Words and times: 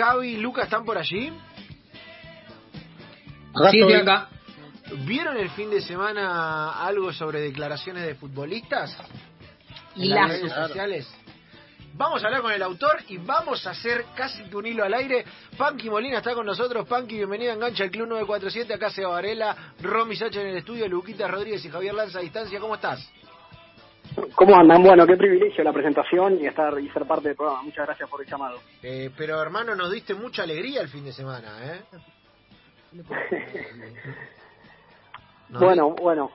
Javi, 0.00 0.36
Luca, 0.38 0.62
¿están 0.62 0.82
por 0.84 0.96
allí? 0.96 1.30
Sí, 3.70 3.80
estoy 3.80 3.92
acá. 3.94 4.28
¿Vieron 5.04 5.36
el 5.36 5.50
fin 5.50 5.68
de 5.68 5.82
semana 5.82 6.72
algo 6.86 7.12
sobre 7.12 7.40
declaraciones 7.42 8.04
de 8.06 8.14
futbolistas? 8.14 8.96
Y 9.94 10.04
en 10.04 10.10
las 10.10 10.28
las- 10.28 10.30
redes 10.40 10.52
sociales. 10.52 11.14
Vamos 11.92 12.22
a 12.22 12.28
hablar 12.28 12.40
con 12.40 12.52
el 12.52 12.62
autor 12.62 12.96
y 13.08 13.18
vamos 13.18 13.66
a 13.66 13.70
hacer 13.72 14.06
casi 14.16 14.42
que 14.44 14.56
un 14.56 14.64
hilo 14.64 14.84
al 14.84 14.94
aire. 14.94 15.22
Panky 15.58 15.90
Molina 15.90 16.18
está 16.18 16.32
con 16.34 16.46
nosotros. 16.46 16.88
Panky, 16.88 17.16
bienvenido 17.16 17.50
a 17.50 17.54
Engancha 17.56 17.84
el 17.84 17.90
Club 17.90 18.06
947. 18.08 18.72
Acá 18.72 18.88
Seba 18.90 19.10
Varela, 19.10 19.54
Romy 19.82 20.16
Sacha 20.16 20.40
en 20.40 20.46
el 20.46 20.56
estudio, 20.56 20.88
Luquita 20.88 21.28
Rodríguez 21.28 21.62
y 21.64 21.68
Javier 21.68 21.92
Lanza 21.92 22.20
a 22.20 22.22
distancia. 22.22 22.58
¿Cómo 22.58 22.76
estás? 22.76 23.06
¿Cómo 24.34 24.56
andan? 24.56 24.82
Bueno, 24.82 25.06
qué 25.06 25.16
privilegio 25.16 25.62
la 25.64 25.72
presentación 25.72 26.38
y 26.40 26.46
estar 26.46 26.78
y 26.80 26.88
ser 26.90 27.06
parte 27.06 27.28
del 27.28 27.36
programa. 27.36 27.62
Muchas 27.62 27.86
gracias 27.86 28.08
por 28.08 28.22
el 28.22 28.28
llamado. 28.28 28.58
Eh, 28.82 29.10
pero 29.16 29.40
hermano, 29.40 29.74
nos 29.74 29.90
diste 29.92 30.14
mucha 30.14 30.42
alegría 30.42 30.80
el 30.82 30.88
fin 30.88 31.04
de 31.04 31.12
semana, 31.12 31.48
¿eh? 31.62 31.80
Nos 35.48 35.60
bueno, 35.62 35.90
bueno, 36.00 36.30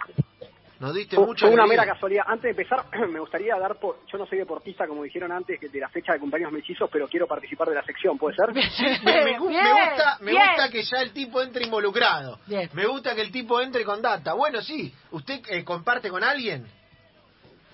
nos 0.80 0.94
diste 0.94 1.16
fue, 1.16 1.26
mucha 1.26 1.46
fue 1.46 1.54
una 1.54 1.64
alegría. 1.64 1.84
mera 1.84 1.94
casualidad. 1.94 2.26
Antes 2.28 2.44
de 2.44 2.50
empezar, 2.64 2.86
me 3.10 3.20
gustaría 3.20 3.56
dar 3.58 3.78
por... 3.80 4.00
Yo 4.12 4.18
no 4.18 4.26
soy 4.26 4.40
deportista, 4.40 4.86
como 4.88 5.04
dijeron 5.04 5.32
antes, 5.32 5.58
que 5.58 5.70
de 5.70 5.80
la 5.80 5.88
fecha 5.88 6.12
de 6.14 6.20
cumpleaños 6.20 6.52
mellizos, 6.52 6.90
pero 6.92 7.08
quiero 7.08 7.28
participar 7.28 7.70
de 7.70 7.76
la 7.76 7.84
sección, 7.86 8.18
¿puede 8.18 8.36
ser? 8.36 8.54
Me, 9.04 9.24
me 9.24 9.24
me 9.32 9.40
gusta, 9.40 10.18
me 10.20 10.32
bien. 10.32 10.44
gusta 10.48 10.70
que 10.70 10.84
ya 10.84 10.98
el 11.02 11.14
tipo 11.14 11.42
entre 11.42 11.64
involucrado. 11.66 12.40
Bien. 12.46 12.70
Me 12.74 12.86
gusta 12.88 13.16
que 13.16 13.22
el 13.22 13.32
tipo 13.32 13.62
entre 13.62 13.86
con 13.86 14.02
data. 14.02 14.34
Bueno, 14.34 14.62
sí. 14.62 14.94
¿Usted 15.12 15.42
eh, 15.50 15.64
comparte 15.64 16.10
con 16.10 16.24
alguien? 16.24 16.66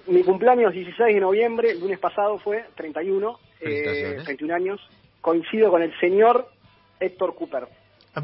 Mi 0.07 0.23
cumpleaños 0.23 0.73
16 0.73 1.15
de 1.15 1.21
noviembre, 1.21 1.71
el 1.71 1.79
lunes 1.79 1.99
pasado 1.99 2.37
fue 2.39 2.65
31, 2.75 3.39
eh, 3.59 3.63
Felicitaciones. 3.63 4.23
31 4.25 4.55
años. 4.55 4.81
Coincido 5.21 5.69
con 5.69 5.81
el 5.83 5.97
señor 5.99 6.49
Héctor 6.99 7.35
Cooper. 7.35 7.67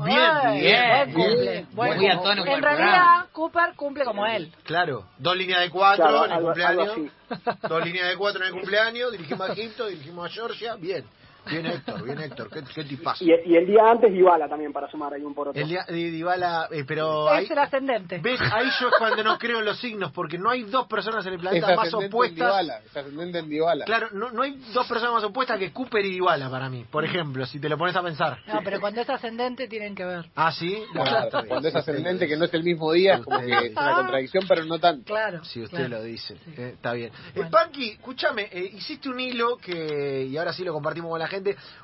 Bien, 0.04 0.18
Ay, 0.20 0.60
bien, 0.60 1.12
bien. 1.16 1.68
Buen 1.72 1.96
Muy 1.98 2.08
a 2.08 2.16
cumple. 2.16 2.30
tono 2.30 2.44
con 2.46 2.54
En 2.56 2.62
realidad, 2.62 2.76
programa. 2.88 3.28
Cooper 3.32 3.74
cumple 3.78 4.04
como 4.04 4.26
él. 4.26 4.52
Claro. 4.64 5.06
Dos 5.18 5.38
líneas 5.38 5.62
de 5.62 5.70
cuatro 5.70 6.06
Claro, 6.08 6.26
en 6.26 6.32
el 6.32 6.38
algo- 6.38 6.46
cumpleaños. 6.48 6.90
algo 6.90 7.58
Dos 7.70 7.86
líneas 7.86 8.10
de 8.10 8.18
cuatro 8.18 8.42
en 8.42 8.48
el 8.48 8.54
cumpleaños. 8.54 9.12
Dirigimos 9.14 9.50
a 9.50 9.54
Egipto, 9.54 9.88
dirigimos 9.88 10.26
a 10.26 10.30
Georgia. 10.34 10.76
Bien. 10.76 11.06
Bien, 11.50 11.66
Héctor. 11.66 12.04
Bien, 12.04 12.20
Héctor. 12.20 12.50
Qué, 12.50 12.62
qué 12.74 12.84
tipazo. 12.84 13.24
Y, 13.24 13.30
y 13.46 13.56
el 13.56 13.66
día 13.66 13.90
antes 13.90 14.12
Dybala 14.12 14.48
también, 14.48 14.74
para 14.74 14.90
sumar 14.90 15.14
ahí 15.14 15.22
un 15.22 15.34
poroto. 15.34 15.60
El 15.60 15.68
día 15.68 15.86
de 15.88 15.94
Dybala, 15.94 16.68
eh, 16.72 16.84
pero 16.88 17.30
ahí, 17.30 17.46
Es 17.46 17.52
el 17.52 17.60
ascendente. 17.60 18.20
¿ves? 18.22 18.40
Ahí 18.42 18.68
yo 18.80 18.88
es 18.88 18.94
cuando 18.98 19.24
no 19.24 19.38
creo 19.38 19.60
en 19.60 19.66
los 19.66 19.80
signos, 19.80 20.12
porque 20.12 20.38
no 20.38 20.50
hay 20.50 20.64
dos 20.64 20.88
personas 20.88 21.26
en 21.26 21.34
el 21.34 21.40
Es 21.40 21.42
planeta 21.42 21.68
más 21.76 21.88
ascendente 21.88 22.06
en 22.06 22.12
opuestas. 22.12 22.38
Dybala, 22.38 22.80
es 22.86 22.98
ascendente 22.98 23.40
en 23.40 23.50
Dybala. 23.50 23.86
Claro, 23.86 24.08
no, 24.14 24.32
no 24.32 24.42
hay 24.44 24.52
dos 24.74 24.88
personas 24.88 25.14
más 25.16 25.24
opuestas 25.24 25.60
que 25.60 25.72
Cooper 25.72 26.06
y 26.06 26.12
Dybala 26.12 26.50
para 26.50 26.70
mí, 26.70 26.86
por 26.90 27.04
ejemplo, 27.06 27.46
si 27.46 27.60
te 27.60 27.70
lo 27.70 27.78
pones 27.78 27.96
a 27.96 28.04
pensar. 28.04 28.40
No, 28.48 28.62
pero 28.64 28.80
cuando 28.80 29.02
es 29.02 29.10
ascendente 29.10 29.68
tienen 29.68 29.96
que 29.96 30.06
ver. 30.06 30.26
Ah, 30.36 30.52
sí. 30.52 30.78
Bueno, 30.94 31.08
Claro, 31.30 31.48
cuando 31.48 31.68
es 31.68 31.76
ascendente, 31.76 32.28
que 32.28 32.38
no 32.38 32.46
es 32.46 32.54
el 32.54 32.64
mismo 32.64 32.92
día, 32.92 33.16
es 33.16 33.22
como 33.22 33.40
que 33.40 33.52
es 33.52 33.72
una 33.72 33.96
contradicción, 33.96 34.46
pero 34.48 34.66
no 34.66 34.80
tanto. 34.80 35.06
Claro. 35.06 35.44
Si 35.44 35.62
usted 35.62 35.78
claro. 35.78 35.98
lo 35.98 36.04
dice, 36.04 36.36
eh, 36.58 36.72
está 36.76 36.94
bien. 36.94 37.12
Bueno. 37.34 37.48
Eh, 37.48 37.52
Panky, 37.52 37.90
escúchame, 37.92 38.50
eh, 38.52 38.72
hiciste 38.74 39.10
un 39.10 39.20
hilo 39.20 39.58
que, 39.58 40.26
y 40.30 40.38
ahora 40.38 40.54
sí 40.54 40.64
lo 40.64 40.74
compartimos 40.74 41.10
con 41.10 41.20
la 41.20 41.28
gente, 41.28 41.37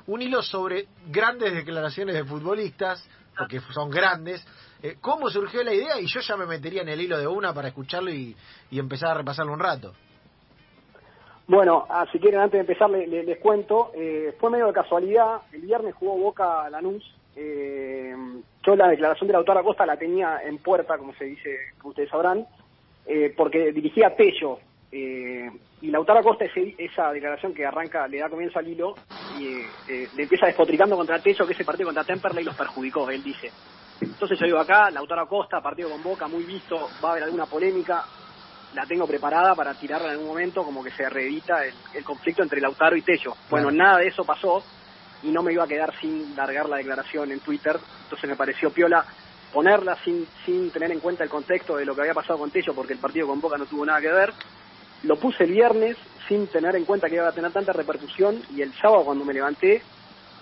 un 0.06 0.22
hilo 0.22 0.42
sobre 0.42 0.86
grandes 1.08 1.52
declaraciones 1.52 2.14
de 2.14 2.24
futbolistas, 2.24 3.06
porque 3.36 3.60
son 3.72 3.90
grandes. 3.90 4.44
Eh, 4.82 4.96
¿Cómo 5.00 5.28
surgió 5.30 5.62
la 5.64 5.72
idea? 5.72 6.00
Y 6.00 6.06
yo 6.06 6.20
ya 6.20 6.36
me 6.36 6.46
metería 6.46 6.82
en 6.82 6.88
el 6.88 7.00
hilo 7.00 7.18
de 7.18 7.26
una 7.26 7.52
para 7.54 7.68
escucharlo 7.68 8.10
y, 8.10 8.36
y 8.70 8.78
empezar 8.78 9.10
a 9.10 9.14
repasarlo 9.14 9.52
un 9.52 9.60
rato. 9.60 9.92
Bueno, 11.46 11.84
ah, 11.90 12.06
si 12.10 12.18
quieren, 12.18 12.40
antes 12.40 12.52
de 12.58 12.60
empezar, 12.60 12.88
le- 12.88 13.06
le- 13.06 13.22
les 13.24 13.38
cuento. 13.38 13.92
Eh, 13.94 14.34
fue 14.40 14.50
medio 14.50 14.66
de 14.66 14.72
casualidad. 14.72 15.42
El 15.52 15.62
viernes 15.62 15.94
jugó 15.94 16.16
Boca 16.16 16.68
Lanús. 16.70 17.02
Eh, 17.36 18.14
yo 18.62 18.76
la 18.76 18.88
declaración 18.88 19.26
de 19.26 19.32
la 19.32 19.38
autora 19.40 19.62
Costa 19.62 19.84
la 19.84 19.96
tenía 19.96 20.38
en 20.44 20.58
puerta, 20.58 20.96
como 20.96 21.12
se 21.14 21.24
dice, 21.24 21.50
como 21.78 21.90
ustedes 21.90 22.08
sabrán, 22.08 22.46
eh, 23.06 23.34
porque 23.36 23.72
dirigía 23.72 24.14
Tello. 24.16 24.58
Eh, 24.96 25.50
y 25.80 25.90
Lautaro 25.90 26.22
Costa, 26.22 26.44
ese- 26.44 26.76
esa 26.78 27.10
declaración 27.12 27.52
que 27.52 27.66
arranca, 27.66 28.06
le 28.06 28.18
da 28.20 28.28
comienzo 28.30 28.60
al 28.60 28.68
hilo, 28.68 29.00
y 29.28 29.48
eh, 29.48 29.74
eh, 29.88 30.08
le 30.12 30.22
empieza 30.22 30.46
despotricando 30.46 30.94
contra 30.96 31.20
Tello, 31.20 31.46
que 31.46 31.52
ese 31.54 31.64
partido 31.64 31.88
contra 31.88 32.04
Temperley 32.04 32.44
los 32.44 32.54
perjudicó, 32.56 33.10
él 33.10 33.22
dice. 33.22 33.54
Entonces 34.00 34.38
yo 34.38 34.46
digo 34.46 34.58
acá, 34.58 34.90
Lautaro 34.92 35.26
Costa, 35.26 35.60
partido 35.60 35.90
con 35.90 36.02
Boca, 36.02 36.28
muy 36.28 36.44
visto, 36.46 36.92
va 37.02 37.08
a 37.08 37.12
haber 37.12 37.24
alguna 37.24 37.46
polémica, 37.46 38.04
la 38.72 38.86
tengo 38.86 39.06
preparada 39.06 39.54
para 39.56 39.74
tirarla 39.74 40.06
en 40.08 40.12
algún 40.12 40.28
momento, 40.28 40.62
como 40.62 40.82
que 40.84 40.90
se 40.92 41.08
reedita 41.08 41.64
el, 41.64 41.74
el 41.92 42.04
conflicto 42.04 42.42
entre 42.44 42.60
Lautaro 42.60 42.96
y 42.96 43.02
Tello. 43.02 43.32
Bueno, 43.50 43.68
Claro. 43.70 43.84
nada 43.84 43.98
de 43.98 44.08
eso 44.08 44.24
pasó 44.24 44.66
y 45.22 45.32
no 45.32 45.42
me 45.42 45.52
iba 45.52 45.64
a 45.64 45.68
quedar 45.68 45.92
sin 46.00 46.34
largar 46.36 46.68
la 46.68 46.76
declaración 46.76 47.32
en 47.32 47.40
Twitter, 47.40 47.80
entonces 48.02 48.28
me 48.30 48.36
pareció 48.36 48.72
piola 48.72 49.04
ponerla 49.50 49.96
sin, 50.04 50.28
sin 50.44 50.70
tener 50.70 50.90
en 50.92 51.00
cuenta 51.00 51.24
el 51.24 51.30
contexto 51.30 51.76
de 51.76 51.84
lo 51.84 51.94
que 51.94 52.02
había 52.02 52.14
pasado 52.14 52.38
con 52.38 52.50
Tello, 52.50 52.74
porque 52.74 52.92
el 52.92 52.98
partido 53.00 53.26
con 53.26 53.40
Boca 53.40 53.56
no 53.56 53.66
tuvo 53.66 53.86
nada 53.86 54.00
que 54.00 54.08
ver. 54.12 54.34
Lo 55.04 55.16
puse 55.16 55.44
el 55.44 55.52
viernes 55.52 55.96
sin 56.28 56.46
tener 56.46 56.74
en 56.76 56.84
cuenta 56.84 57.08
que 57.08 57.16
iba 57.16 57.28
a 57.28 57.32
tener 57.32 57.52
tanta 57.52 57.72
repercusión 57.72 58.42
y 58.54 58.62
el 58.62 58.72
sábado 58.74 59.04
cuando 59.04 59.24
me 59.24 59.34
levanté 59.34 59.82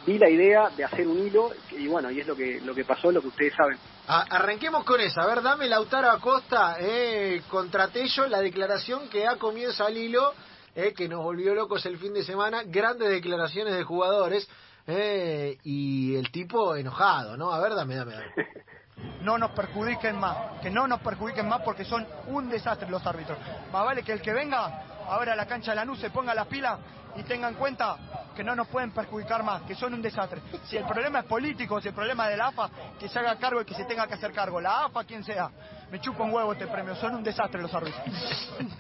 vi 0.07 0.19
la 0.19 0.29
idea 0.29 0.71
de 0.71 0.85
hacer 0.85 1.07
un 1.07 1.19
hilo 1.19 1.51
y 1.71 1.87
bueno, 1.87 2.11
y 2.11 2.21
es 2.21 2.27
lo 2.27 2.35
que, 2.35 2.61
lo 2.61 2.75
que 2.75 2.85
pasó, 2.85 3.11
lo 3.11 3.21
que 3.21 3.29
ustedes 3.29 3.55
saben. 3.55 3.79
Arranquemos 4.07 4.85
con 4.85 5.01
esa. 5.01 5.23
A 5.23 5.27
ver, 5.27 5.43
dame 5.43 5.69
Lautaro 5.69 6.11
Acosta 6.11 6.77
eh, 6.81 7.43
contra 7.49 7.89
Tello, 7.89 8.27
la 8.27 8.41
declaración 8.41 9.09
que 9.09 9.21
da 9.25 9.37
comienzo 9.37 9.85
al 9.85 9.97
hilo, 9.97 10.33
eh, 10.75 10.93
que 10.93 11.09
nos 11.09 11.23
volvió 11.23 11.55
locos 11.55 11.87
el 11.87 11.99
fin 11.99 12.15
de 12.15 12.25
semana. 12.25 12.63
Grandes 12.65 13.09
declaraciones 13.11 13.75
de 13.75 13.85
jugadores 13.85 14.49
eh, 14.87 15.59
y 15.63 16.17
el 16.17 16.31
tipo 16.33 16.75
enojado, 16.75 17.37
¿no? 17.37 17.53
A 17.53 17.61
ver, 17.61 17.75
dame, 17.75 17.95
dame, 17.95 18.13
dame. 18.13 18.27
no 19.23 19.39
nos 19.39 19.51
perjudiquen 19.53 20.17
más, 20.19 20.37
que 20.61 20.71
no 20.71 20.87
nos 20.87 21.01
perjudiquen 21.01 21.49
más 21.49 21.63
porque 21.63 21.85
son 21.85 22.07
un 22.27 22.49
desastre 22.49 22.89
los 22.91 23.07
árbitros. 23.07 23.39
Más 23.73 23.85
vale 23.85 24.03
que 24.03 24.13
el 24.13 24.21
que 24.21 24.33
venga 24.33 24.83
ahora 25.09 25.33
a 25.33 25.37
la 25.37 25.47
cancha 25.47 25.73
de 25.73 25.77
Lanús 25.77 26.01
se 26.01 26.11
ponga 26.11 26.35
las 26.35 26.47
pilas 26.47 26.79
y 27.17 27.23
tenga 27.23 27.49
en 27.49 27.55
cuenta 27.55 27.97
que 28.33 28.45
no 28.45 28.55
nos 28.55 28.69
pueden 28.69 28.91
perjudicar 28.91 29.43
más, 29.43 29.63
que 29.63 29.75
son 29.75 29.95
un 29.95 30.03
desastre. 30.03 30.41
Si 30.65 30.77
el 30.77 30.85
problema 30.85 31.21
es 31.21 31.25
político, 31.27 31.81
si 31.81 31.89
el 31.89 31.95
problema 31.95 32.25
es 32.27 32.31
de 32.33 32.37
la 32.37 32.49
AFA, 32.49 32.71
que 32.99 33.09
se 33.09 33.19
haga 33.19 33.37
cargo 33.37 33.61
y 33.61 33.65
que 33.65 33.75
se 33.75 33.85
tenga 33.85 34.07
que 34.07 34.15
hacer 34.15 34.33
cargo. 34.33 34.61
La 34.61 34.85
AFA, 34.85 35.05
quien 35.05 35.25
sea. 35.25 35.51
Me 35.91 36.01
chupa 36.01 36.25
un 36.25 36.33
huevo 36.33 36.53
este 36.53 36.67
premio, 36.67 36.95
son 36.97 37.17
un 37.17 37.23
desastre 37.23 37.61
los 37.61 37.73
árbitros. 37.75 38.03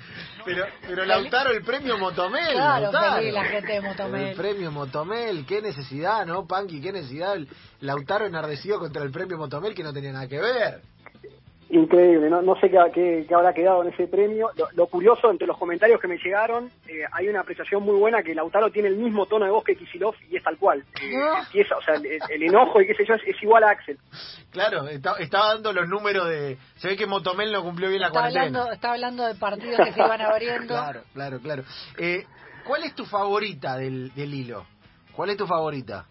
Pero, 0.44 0.64
pero 0.88 1.04
Lautaro, 1.04 1.50
el 1.50 1.62
premio 1.62 1.96
Motomel. 1.98 2.54
Claro, 2.54 2.82
Lautaro. 2.90 3.16
feliz 3.18 3.32
la 3.32 3.44
gente 3.44 3.72
de 3.74 3.80
Motomel. 3.80 4.22
El 4.22 4.36
premio 4.36 4.72
Motomel, 4.72 5.46
qué 5.46 5.62
necesidad, 5.62 6.26
¿no, 6.26 6.48
Panky? 6.48 6.80
Qué 6.80 6.90
necesidad. 6.90 7.36
el 7.36 7.48
Lautaro 7.78 8.26
enardecido 8.26 8.80
contra 8.80 9.04
el 9.04 9.12
premio 9.12 9.38
Motomel 9.38 9.72
que 9.72 9.84
no 9.84 9.92
tenía 9.92 10.10
nada 10.10 10.26
que 10.26 10.40
ver. 10.40 10.82
Increíble, 11.74 12.28
no, 12.28 12.42
no 12.42 12.54
sé 12.60 12.68
qué, 12.70 12.76
qué- 12.92 13.24
qué 13.26 13.34
habrá 13.34 13.54
quedado 13.54 13.82
en 13.82 13.88
ese 13.94 14.06
premio. 14.06 14.50
Lo, 14.56 14.68
lo 14.74 14.86
curioso, 14.88 15.30
entre 15.30 15.46
los 15.46 15.56
comentarios 15.56 15.98
que 15.98 16.06
me 16.06 16.18
llegaron, 16.18 16.70
eh, 16.86 17.00
hay 17.10 17.28
una 17.28 17.40
apreciación 17.40 17.82
muy 17.82 17.94
buena 17.98 18.22
que 18.22 18.34
Lautaro 18.34 18.70
tiene 18.70 18.88
el 18.88 18.96
mismo 18.96 19.24
tono 19.24 19.46
de 19.46 19.50
voz 19.50 19.64
que 19.64 19.74
Kisilov 19.74 20.14
y 20.30 20.36
es 20.36 20.42
tal 20.44 20.58
cual. 20.58 20.84
Eh, 21.00 21.14
empieza, 21.46 21.74
o 21.78 21.82
sea, 21.82 21.94
el, 21.94 22.04
el 22.28 22.42
enojo 22.42 22.78
y 22.82 22.86
qué 22.86 22.94
sé 22.94 23.06
yo 23.06 23.14
es, 23.14 23.22
es 23.26 23.42
igual 23.42 23.64
a 23.64 23.70
Axel. 23.70 23.96
Claro, 24.50 24.86
está- 24.86 25.16
estaba 25.18 25.54
dando 25.54 25.72
los 25.72 25.88
números 25.88 26.28
de. 26.28 26.58
Se 26.76 26.88
ve 26.88 26.96
que 26.98 27.06
Motomel 27.06 27.50
no 27.50 27.62
cumplió 27.62 27.88
bien 27.88 28.02
la 28.02 28.08
Está 28.08 28.20
cuarentena. 28.20 28.44
hablando, 28.46 28.72
está 28.72 28.92
hablando 28.92 29.24
de 29.26 29.34
partidos 29.36 29.80
que 29.86 29.92
se 29.94 30.00
iban 30.00 30.20
abriendo. 30.20 30.74
Claro, 30.74 31.00
claro, 31.14 31.38
claro. 31.40 31.62
Eh, 31.96 32.26
¿Cuál 32.66 32.84
es 32.84 32.94
tu 32.94 33.06
favorita 33.06 33.76
del, 33.78 34.12
del 34.14 34.34
hilo? 34.34 34.66
¿Cuál 35.16 35.30
es 35.30 35.38
tu 35.38 35.46
favorita? 35.46 36.04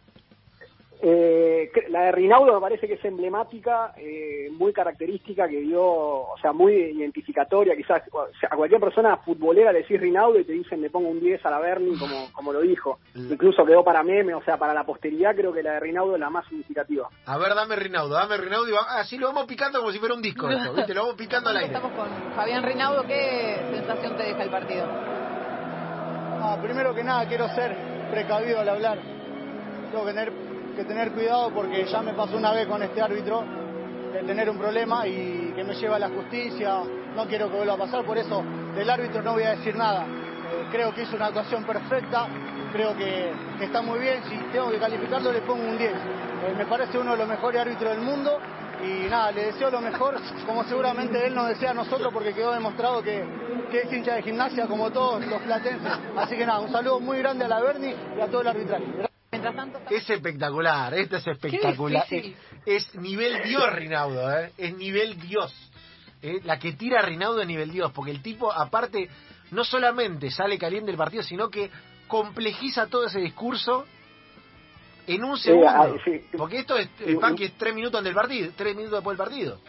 Eh, 1.03 1.71
cre- 1.73 1.87
la 1.89 2.03
de 2.03 2.11
Rinaudo 2.11 2.53
me 2.53 2.61
parece 2.61 2.87
que 2.87 2.93
es 2.93 3.03
emblemática, 3.05 3.93
eh, 3.97 4.49
muy 4.51 4.71
característica, 4.71 5.47
que 5.47 5.59
dio, 5.61 5.83
o 5.83 6.35
sea, 6.39 6.51
muy 6.53 6.73
identificatoria. 6.75 7.75
Quizás 7.75 8.03
o 8.11 8.27
sea, 8.39 8.49
a 8.51 8.55
cualquier 8.55 8.79
persona 8.79 9.17
futbolera 9.17 9.71
le 9.71 9.79
decís 9.79 9.99
Rinaudo 9.99 10.39
y 10.39 10.43
te 10.43 10.53
dicen 10.53 10.79
le 10.79 10.91
pongo 10.91 11.09
un 11.09 11.19
10 11.19 11.43
a 11.45 11.49
la 11.49 11.59
Berni, 11.59 11.97
como, 11.97 12.31
como 12.33 12.53
lo 12.53 12.61
dijo. 12.61 12.99
Mm. 13.15 13.33
Incluso 13.33 13.65
quedó 13.65 13.83
para 13.83 14.03
meme, 14.03 14.35
o 14.35 14.43
sea, 14.43 14.57
para 14.57 14.75
la 14.75 14.83
posteridad 14.83 15.35
creo 15.35 15.51
que 15.51 15.63
la 15.63 15.73
de 15.73 15.79
Rinaudo 15.79 16.13
es 16.13 16.19
la 16.19 16.29
más 16.29 16.45
significativa. 16.47 17.09
A 17.25 17.37
ver, 17.39 17.55
dame 17.55 17.75
Rinaudo, 17.75 18.13
dame 18.13 18.37
Rinaudo 18.37 18.69
y 18.69 18.73
va- 18.73 18.99
así 18.99 19.17
lo 19.17 19.27
vamos 19.27 19.45
picando 19.45 19.79
como 19.79 19.91
si 19.91 19.97
fuera 19.97 20.13
un 20.13 20.21
disco 20.21 20.49
esto, 20.51 20.71
¿viste? 20.73 20.93
Lo 20.93 21.01
vamos 21.01 21.15
picando 21.15 21.49
al 21.49 21.57
aire. 21.57 21.73
Estamos 21.73 21.91
con 21.93 22.07
Fabián 22.35 22.61
Rinaudo. 22.63 23.03
¿Qué 23.07 23.55
sensación 23.73 24.15
te 24.17 24.23
deja 24.23 24.43
el 24.43 24.49
partido? 24.51 24.85
Ah, 26.43 26.57
primero 26.61 26.93
que 26.93 27.03
nada 27.03 27.27
quiero 27.27 27.47
ser 27.49 27.75
precavido 28.11 28.59
al 28.59 28.69
hablar. 28.69 28.97
Tengo 29.91 30.05
que 30.05 30.11
tener, 30.13 30.31
que 30.75 30.83
tener 30.83 31.11
cuidado 31.11 31.51
porque 31.51 31.85
ya 31.85 32.01
me 32.01 32.13
pasó 32.13 32.37
una 32.37 32.51
vez 32.51 32.67
con 32.67 32.81
este 32.83 33.01
árbitro 33.01 33.43
de 34.13 34.23
tener 34.23 34.49
un 34.49 34.57
problema 34.57 35.07
y 35.07 35.53
que 35.55 35.63
me 35.63 35.73
lleva 35.75 35.95
a 35.95 35.99
la 35.99 36.09
justicia. 36.09 36.79
No 37.15 37.25
quiero 37.25 37.49
que 37.49 37.57
vuelva 37.57 37.73
a 37.73 37.77
pasar, 37.77 38.05
por 38.05 38.17
eso 38.17 38.43
del 38.75 38.89
árbitro 38.89 39.21
no 39.21 39.33
voy 39.33 39.43
a 39.43 39.51
decir 39.51 39.75
nada. 39.75 40.05
Eh, 40.05 40.67
creo 40.71 40.93
que 40.93 41.03
hizo 41.03 41.15
una 41.15 41.27
actuación 41.27 41.63
perfecta, 41.63 42.27
creo 42.71 42.95
que, 42.95 43.31
está 43.61 43.81
muy 43.81 43.99
bien. 43.99 44.23
Si 44.29 44.35
tengo 44.51 44.69
que 44.69 44.77
calificarlo 44.77 45.31
le 45.31 45.41
pongo 45.41 45.63
un 45.63 45.77
10. 45.77 45.91
Eh, 45.91 45.97
me 46.57 46.65
parece 46.65 46.97
uno 46.97 47.11
de 47.11 47.17
los 47.17 47.27
mejores 47.27 47.61
árbitros 47.61 47.91
del 47.91 48.01
mundo 48.01 48.39
y 48.83 49.09
nada, 49.09 49.31
le 49.31 49.45
deseo 49.45 49.69
lo 49.69 49.79
mejor, 49.79 50.19
como 50.45 50.63
seguramente 50.63 51.25
él 51.25 51.35
nos 51.35 51.47
desea 51.47 51.71
a 51.71 51.73
nosotros 51.73 52.11
porque 52.11 52.33
quedó 52.33 52.51
demostrado 52.51 53.03
que, 53.03 53.23
que 53.69 53.81
es 53.81 53.93
hincha 53.93 54.15
de 54.15 54.23
gimnasia 54.23 54.65
como 54.67 54.89
todos 54.89 55.25
los 55.25 55.41
platenses. 55.41 55.91
Así 56.17 56.35
que 56.35 56.45
nada, 56.45 56.59
un 56.59 56.71
saludo 56.71 56.99
muy 56.99 57.19
grande 57.19 57.45
a 57.45 57.47
la 57.47 57.61
Berni 57.61 57.93
y 58.17 58.21
a 58.21 58.27
todo 58.27 58.41
el 58.41 58.47
arbitraje. 58.47 59.10
Mientras 59.41 59.55
tanto, 59.55 59.79
Es 59.95 60.09
espectacular, 60.09 60.93
esta 60.93 61.17
es 61.17 61.27
espectacular. 61.27 62.05
Es, 62.09 62.35
es 62.65 62.95
nivel 62.95 63.43
Dios 63.43 63.73
Rinaudo, 63.73 64.31
¿eh? 64.37 64.51
es 64.57 64.75
nivel 64.75 65.19
Dios. 65.19 65.53
¿eh? 66.21 66.39
La 66.43 66.59
que 66.59 66.73
tira 66.73 67.01
Rinaudo 67.01 67.41
es 67.41 67.47
nivel 67.47 67.71
Dios, 67.71 67.91
porque 67.91 68.11
el 68.11 68.21
tipo 68.21 68.51
aparte 68.51 69.09
no 69.51 69.63
solamente 69.63 70.29
sale 70.31 70.57
caliente 70.57 70.87
del 70.91 70.97
partido, 70.97 71.23
sino 71.23 71.49
que 71.49 71.69
complejiza 72.07 72.87
todo 72.87 73.05
ese 73.05 73.19
discurso 73.19 73.85
en 75.07 75.23
un 75.23 75.37
segundo. 75.37 75.67
ah, 75.69 75.91
sí. 76.05 76.21
Porque 76.37 76.59
esto 76.59 76.77
es, 76.77 76.89
el 77.05 77.17
Panqui 77.17 77.45
es 77.45 77.53
tres 77.57 77.73
minutos 77.73 78.03
del 78.03 78.13
partido, 78.13 78.51
tres 78.55 78.75
minutos 78.75 78.99
después 78.99 79.17
del 79.17 79.25
partido. 79.25 79.59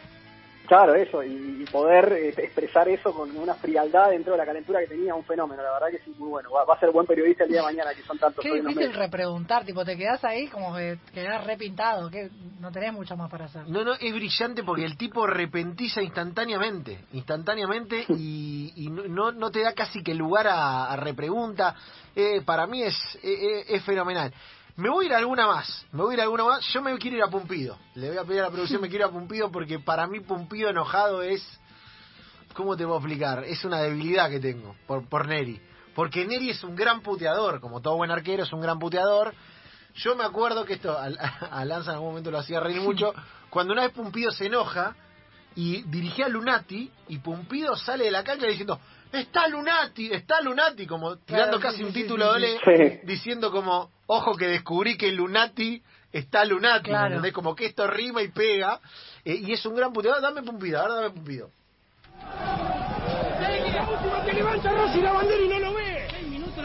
Claro, 0.73 0.95
eso, 0.95 1.23
y, 1.23 1.61
y 1.61 1.65
poder 1.71 2.11
eh, 2.15 2.29
expresar 2.31 2.89
eso 2.89 3.13
con 3.13 3.37
una 3.37 3.53
frialdad 3.57 4.09
dentro 4.09 4.33
de 4.33 4.39
la 4.39 4.47
calentura 4.47 4.81
que 4.81 4.87
tenía, 4.87 5.15
un 5.15 5.23
fenómeno, 5.23 5.63
la 5.63 5.71
verdad 5.71 5.89
que 5.91 5.99
sí, 5.99 6.15
muy 6.17 6.31
bueno. 6.31 6.51
Va, 6.51 6.65
va 6.65 6.73
a 6.77 6.81
ser 6.81 6.91
buen 6.91 7.07
periodista 7.07 7.45
el 7.45 7.51
día 7.51 7.59
de 7.59 7.65
mañana, 7.67 7.91
que 7.95 8.03
son 8.05 8.19
tantos 8.19 8.43
Qué 8.43 8.55
difícil 8.55 8.77
medios. 8.77 8.97
repreguntar, 8.97 9.67
tipo, 9.67 9.85
te 9.85 9.99
quedas 9.99 10.25
ahí 10.25 10.49
como 10.49 10.75
que 10.75 10.97
quedás 11.13 11.45
repintado, 11.47 12.09
que 12.09 12.31
no 12.59 12.73
tenés 12.73 12.95
mucho 12.95 13.15
más 13.19 13.31
para 13.31 13.45
hacer. 13.45 13.69
No, 13.69 13.85
no, 13.85 13.93
es 14.01 14.15
brillante 14.15 14.63
porque 14.65 14.87
el 14.87 14.97
tipo 14.97 15.27
repentiza 15.27 16.01
instantáneamente, 16.01 17.05
instantáneamente 17.13 18.07
y, 18.17 18.73
y 18.75 18.89
no- 18.89 19.05
no, 19.09 19.31
no 19.33 19.51
te 19.51 19.61
da 19.63 19.75
casi 19.75 20.03
que 20.03 20.15
lugar 20.15 20.47
a, 20.47 20.87
a 20.91 20.97
repregunta. 20.97 21.75
Eh, 22.17 22.41
para 22.47 22.67
mí 22.67 22.83
es, 22.83 22.95
eh, 23.23 23.29
eh, 23.31 23.65
es 23.69 23.85
fenomenal. 23.85 24.33
Me 24.77 24.89
voy 24.89 25.05
a 25.05 25.09
ir 25.09 25.15
a 25.15 25.19
alguna 25.19 25.47
más, 25.47 25.87
me 25.93 26.03
voy 26.03 26.13
a 26.13 26.15
ir 26.15 26.21
a 26.21 26.23
alguna 26.25 26.45
más. 26.45 26.65
Yo 26.73 26.81
me 26.81 26.97
quiero 26.97 27.19
ir 27.19 27.23
a 27.23 27.29
Pumpido. 27.29 27.79
Le 27.95 28.09
voy 28.09 28.17
a 28.17 28.25
pedir 28.25 28.41
a 28.41 28.45
la 28.45 28.51
producción, 28.51 28.81
me 28.81 28.89
quiero 28.89 29.05
ir 29.05 29.11
a 29.11 29.13
Pumpido 29.13 29.51
porque 29.51 29.79
para 29.79 30.07
mí 30.07 30.21
Pumpido 30.21 30.71
enojado 30.71 31.23
es... 31.23 31.43
¿Cómo 32.55 32.77
te 32.77 32.85
puedo 32.85 32.99
explicar? 32.99 33.45
Es 33.45 33.65
una 33.65 33.81
debilidad 33.81 34.31
que 34.31 34.41
tengo 34.41 34.77
por, 34.87 35.09
por 35.09 35.27
Neri. 35.27 35.61
Porque 35.95 36.27
Neri 36.27 36.51
es 36.51 36.65
un 36.65 36.75
gran 36.75 37.03
puteador, 37.03 37.61
como 37.61 37.81
todo 37.81 37.97
buen 37.97 38.11
arquero 38.11 38.45
es 38.45 38.53
un 38.53 38.61
gran 38.61 38.79
puteador. 38.79 39.35
Yo 39.95 40.17
me 40.17 40.25
acuerdo 40.25 40.65
que 40.65 40.75
esto 40.75 40.97
a, 40.99 41.05
a 41.51 41.65
Lanza 41.65 41.91
en 41.91 41.97
algún 41.97 42.11
momento 42.11 42.31
lo 42.31 42.39
hacía 42.39 42.61
reír 42.61 42.81
mucho. 42.81 43.13
Cuando 43.51 43.75
una 43.75 43.83
vez 43.83 43.93
Pumpido 43.93 44.31
se 44.31 44.47
enoja 44.47 44.97
y 45.55 45.83
dirigía 45.83 46.27
a 46.27 46.29
Lunati 46.31 46.91
y 47.09 47.19
Pumpido 47.19 47.77
sale 47.77 48.05
de 48.05 48.11
la 48.11 48.25
cancha 48.25 48.47
diciendo 48.47 48.81
está 49.13 49.47
Lunati, 49.49 50.11
está 50.13 50.41
Lunati, 50.41 50.87
como 50.87 51.17
tirando 51.19 51.57
sí, 51.59 51.63
casi 51.63 51.77
sí, 51.79 51.85
un 51.85 51.93
sí, 51.93 52.03
título 52.03 52.25
sí, 52.25 52.31
doble, 52.33 52.59
sí. 52.65 53.01
diciendo 53.05 53.51
como 53.51 53.91
ojo 54.07 54.35
que 54.37 54.47
descubrí 54.47 54.97
que 54.97 55.13
Lunati 55.13 55.83
está 56.13 56.45
Lunati, 56.45 56.91
Claro. 56.91 57.07
¿entendés? 57.07 57.33
Como 57.33 57.55
que 57.55 57.67
esto 57.67 57.87
rima 57.87 58.23
y 58.23 58.29
pega. 58.29 58.81
eh, 59.25 59.35
y 59.35 59.53
es 59.53 59.65
un 59.67 59.75
gran 59.77 59.93
puteador. 59.93 60.21
Dame 60.21 60.43
Pumpido, 60.43 60.81
ahora 60.81 60.95
dame 60.95 61.11
Pumpido. 61.11 61.51
La 63.73 63.89
última 63.89 64.25
te 64.25 64.33
levanta 64.35 64.71
Rossi 64.71 65.01
la 65.01 65.13
bandera 65.13 65.43
y 65.43 65.49
no 65.49 65.59
lo 65.59 65.75
ve. 65.75 66.09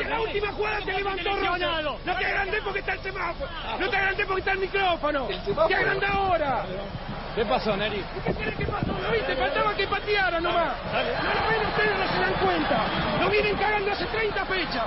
La 0.07 0.21
última 0.21 0.51
jugada 0.51 0.79
te 0.85 0.94
levantó 0.94 1.35
Rossi. 1.35 1.63
No 2.05 2.17
te 2.17 2.25
agrandé 2.25 2.61
porque 2.61 2.79
está 2.79 2.94
el 2.94 2.99
semáforo. 2.99 3.49
No 3.79 3.89
te 3.89 3.95
agrandé 3.97 4.25
porque 4.25 4.39
está 4.39 4.51
el 4.51 4.59
micrófono. 4.59 5.27
Te 5.67 5.75
agranda 5.75 6.07
ahora. 6.09 6.65
¿Qué 7.37 7.45
pasó, 7.45 7.77
Neri? 7.77 8.03
¿Qué 8.25 8.33
querés 8.33 8.55
que 8.55 8.65
pasó? 8.65 8.87
¿Lo 8.87 9.11
viste? 9.11 9.35
Faltaba 9.35 9.75
que 9.75 9.85
pateara 9.85 10.41
nomás. 10.41 10.73
No 10.91 11.33
lo 11.35 11.47
ven 11.47 11.67
ustedes, 11.67 11.99
no 11.99 12.07
se 12.07 12.19
dan 12.19 12.33
cuenta. 12.43 12.85
Lo 13.21 13.29
vienen 13.29 13.55
cagando 13.57 13.91
hace 13.91 14.05
30 14.07 14.45
fechas. 14.45 14.85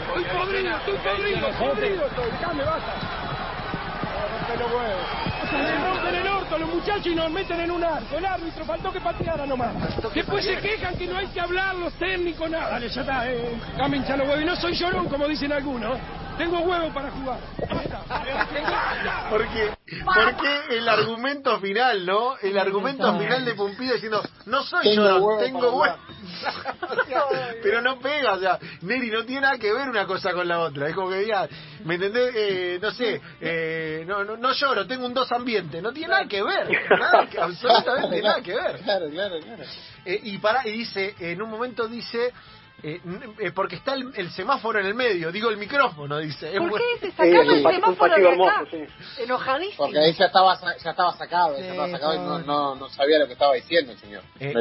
Estoy 0.00 0.24
podrido, 0.24 0.76
estoy 0.76 0.98
podrido, 0.98 1.48
podrido 1.50 2.06
estoy. 2.06 2.30
Dejame, 2.32 2.64
basta. 2.64 2.92
Se 5.50 5.84
rompen 5.84 6.14
el 6.16 6.26
orto 6.26 6.58
los 6.58 6.74
muchachos 6.74 7.06
y 7.06 7.14
nos 7.14 7.30
meten 7.30 7.60
en 7.60 7.70
un 7.70 7.84
arco. 7.84 8.18
El 8.18 8.26
árbitro 8.26 8.64
faltó 8.64 8.92
que 8.92 9.00
pateara 9.00 9.46
nomás. 9.46 9.72
Después 10.12 10.44
se 10.44 10.56
quejan 10.56 10.96
que 10.96 11.06
no 11.06 11.16
hay 11.16 11.28
que 11.28 11.40
hablar 11.40 11.76
los 11.76 11.92
técnicos, 11.92 12.50
nada. 12.50 12.70
Dale, 12.70 12.88
ya 12.88 13.00
está, 13.02 13.30
eh. 13.30 13.56
Hincha 13.86 14.16
los 14.16 14.26
huevos. 14.26 14.42
Y 14.42 14.46
no 14.46 14.56
soy 14.56 14.74
llorón, 14.74 15.08
como 15.08 15.28
dicen 15.28 15.52
algunos. 15.52 15.96
Tengo 16.38 16.60
huevo 16.60 16.92
para 16.92 17.10
jugar. 17.12 17.38
Porque, 19.30 19.72
porque 20.14 20.60
el 20.76 20.88
argumento 20.88 21.60
final, 21.60 22.04
¿no? 22.06 22.36
El 22.38 22.58
argumento 22.58 23.16
final 23.18 23.44
de 23.44 23.54
Pumpido 23.54 23.94
diciendo, 23.94 24.22
no 24.46 24.62
soy 24.62 24.82
Tengo 24.84 25.06
yo, 25.08 25.16
huevo 25.24 25.38
tengo 25.42 25.60
para 25.60 25.72
huevo. 25.72 25.96
O 26.90 27.04
sea, 27.06 27.22
pero 27.62 27.80
no 27.80 27.98
pega, 28.00 28.32
o 28.32 28.38
sea, 28.40 28.58
Neri 28.82 29.10
no 29.10 29.24
tiene 29.24 29.42
nada 29.42 29.58
que 29.58 29.72
ver 29.72 29.88
una 29.88 30.06
cosa 30.06 30.32
con 30.32 30.46
la 30.48 30.58
otra. 30.60 30.88
Es 30.88 30.94
como 30.94 31.10
que 31.10 31.18
diga, 31.18 31.48
¿me 31.84 31.94
entendés? 31.94 32.32
Eh, 32.34 32.78
no 32.82 32.90
sé, 32.90 33.20
eh, 33.40 34.04
no, 34.06 34.24
no, 34.24 34.36
no 34.36 34.52
lloro, 34.52 34.86
tengo 34.86 35.06
un 35.06 35.14
dos 35.14 35.30
ambiente. 35.32 35.80
No 35.80 35.92
tiene 35.92 36.08
nada 36.08 36.26
que 36.26 36.42
ver, 36.42 36.68
nada 36.90 37.26
que- 37.28 37.40
absolutamente 37.40 38.20
nada 38.22 38.42
que 38.42 38.54
ver. 38.54 38.80
Claro, 38.84 39.08
claro, 39.10 39.36
claro. 39.40 39.62
Eh, 40.04 40.20
y 40.24 40.38
para 40.38 40.66
y 40.66 40.72
dice, 40.72 41.14
en 41.18 41.40
un 41.40 41.50
momento 41.50 41.86
dice, 41.88 42.32
eh, 42.84 43.00
n- 43.04 43.20
eh, 43.40 43.50
porque 43.52 43.76
está 43.76 43.94
el, 43.94 44.12
el 44.14 44.30
semáforo 44.30 44.78
en 44.78 44.86
el 44.86 44.94
medio, 44.94 45.32
digo 45.32 45.48
el 45.50 45.56
micrófono, 45.56 46.18
dice. 46.18 46.52
¿Por 46.58 46.78
qué 46.78 46.84
se 47.00 47.06
Sí, 47.06 47.12
sacaron 47.12 47.40
es 47.46 47.48
un 47.48 47.56
el 47.66 47.74
semáforo 47.74 48.14
de 48.14 48.20
acá? 48.20 48.30
hermoso, 48.32 48.66
sí. 48.70 49.22
Enojadísimo. 49.22 49.76
Porque 49.78 49.98
ahí 49.98 50.12
ya 50.12 50.26
estaba, 50.26 50.56
sa- 50.56 50.76
ya 50.76 50.90
estaba 50.90 51.16
sacado, 51.16 51.52
ya 51.56 51.62
Sí, 51.64 51.68
estaba 51.70 51.90
sacado 51.90 52.14
y 52.14 52.18
no, 52.18 52.38
no, 52.40 52.74
no 52.74 52.88
sabía 52.90 53.18
lo 53.18 53.26
que 53.26 53.32
estaba 53.32 53.54
diciendo 53.54 53.92
el 53.92 53.98
señor. 53.98 54.22
Eh. 54.38 54.54